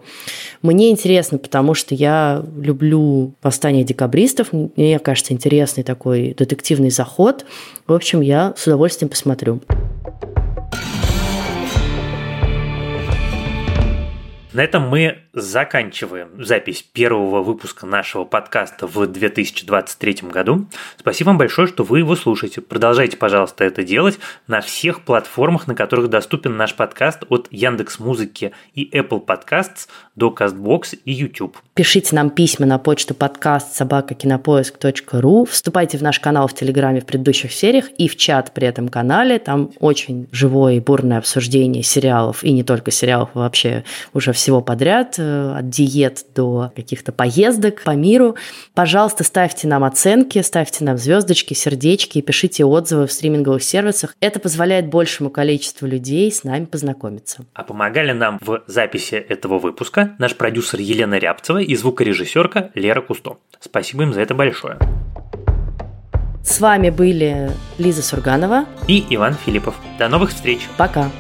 Мне 0.62 0.92
интересно, 0.92 1.40
потому 1.40 1.74
что 1.74 1.96
я 1.96 2.46
люблю 2.62 3.34
«Восстание 3.42 3.84
декабристов», 3.84 4.50
мне 4.52 5.00
кажется, 5.00 5.34
интересный 5.34 5.84
такой 5.84 6.36
детективный 6.38 6.92
заход. 6.92 7.44
В 7.88 7.94
общем, 7.94 8.22
я 8.22 8.54
с 8.56 8.68
удовольствием 8.68 9.10
посмотрю. 9.10 9.62
На 14.60 14.64
этом 14.64 14.90
мы 14.90 15.20
заканчиваем 15.42 16.44
запись 16.44 16.82
первого 16.82 17.42
выпуска 17.42 17.86
нашего 17.86 18.26
подкаста 18.26 18.88
в 18.88 19.08
2023 19.08 20.30
году. 20.32 20.68
Спасибо 20.98 21.30
вам 21.30 21.38
большое, 21.38 21.68
что 21.68 21.84
вы 21.84 22.00
его 22.00 22.16
слушаете. 22.16 22.62
Продолжайте, 22.62 23.18
пожалуйста, 23.18 23.64
это 23.64 23.84
делать 23.84 24.20
на 24.48 24.62
всех 24.62 25.02
платформах, 25.02 25.68
на 25.68 25.76
которых 25.76 26.10
доступен 26.10 26.58
наш 26.58 26.76
подкаст 26.76 27.24
от 27.30 27.48
Яндекс 27.52 28.00
Музыки 28.00 28.52
и 28.74 28.90
Apple 28.98 29.26
Podcasts 29.26 29.88
до 30.16 30.36
CastBox 30.38 31.00
и 31.06 31.12
YouTube. 31.12 31.58
Пишите 31.74 32.16
нам 32.16 32.30
письма 32.30 32.66
на 32.66 32.78
почту 32.78 33.14
подкаст 33.14 33.76
собакакинопоиск.ру. 33.76 35.46
Вступайте 35.46 35.98
в 35.98 36.02
наш 36.02 36.20
канал 36.20 36.48
в 36.48 36.54
Телеграме 36.54 37.02
в 37.02 37.06
предыдущих 37.06 37.54
сериях 37.54 37.90
и 37.98 38.08
в 38.08 38.18
чат 38.18 38.54
при 38.54 38.68
этом 38.68 38.90
канале. 38.90 39.40
Там 39.40 39.72
очень 39.80 40.28
живое 40.32 40.74
и 40.76 40.80
бурное 40.80 41.20
обсуждение 41.20 41.84
сериалов, 41.84 42.44
и 42.44 42.52
не 42.52 42.64
только 42.64 42.92
сериалов, 42.92 43.30
вообще 43.34 43.84
уже 44.14 44.34
всего 44.34 44.62
подряд, 44.62 45.16
от 45.30 45.70
диет 45.70 46.26
до 46.36 46.72
каких-то 46.76 47.12
поездок 47.12 47.84
по 47.84 47.92
миру. 47.92 48.36
Пожалуйста, 48.74 49.24
ставьте 49.24 49.68
нам 49.68 49.84
оценки, 49.84 50.42
ставьте 50.42 50.84
нам 50.84 50.98
звездочки, 50.98 51.54
сердечки 51.54 52.18
и 52.18 52.22
пишите 52.22 52.66
отзывы 52.66 53.08
в 53.08 53.12
стриминговых 53.12 53.64
сервисах. 53.64 54.16
Это 54.20 54.40
позволяет 54.40 54.88
большему 54.88 55.30
количеству 55.30 55.88
людей 55.88 56.32
с 56.32 56.44
нами 56.44 56.66
познакомиться. 56.66 57.46
А 57.54 57.64
помогали 57.64 58.12
нам 58.12 58.40
в 58.42 58.64
записи 58.68 59.16
этого 59.16 59.60
выпуска 59.60 60.16
наш 60.20 60.36
продюсер 60.36 60.80
Елена 60.80 61.18
Рябцева 61.18 61.60
и 61.60 61.76
звукорежиссерка 61.76 62.72
Лера 62.76 63.02
Кусто. 63.02 63.38
Спасибо 63.60 64.04
им 64.04 64.14
за 64.14 64.22
это 64.22 64.34
большое. 64.34 64.78
С 66.44 66.60
вами 66.62 66.90
были 66.90 67.52
Лиза 67.78 68.02
Сурганова 68.02 68.66
и 68.88 69.06
Иван 69.10 69.36
Филиппов. 69.36 69.76
До 70.00 70.08
новых 70.08 70.32
встреч. 70.32 70.62
Пока. 70.78 71.12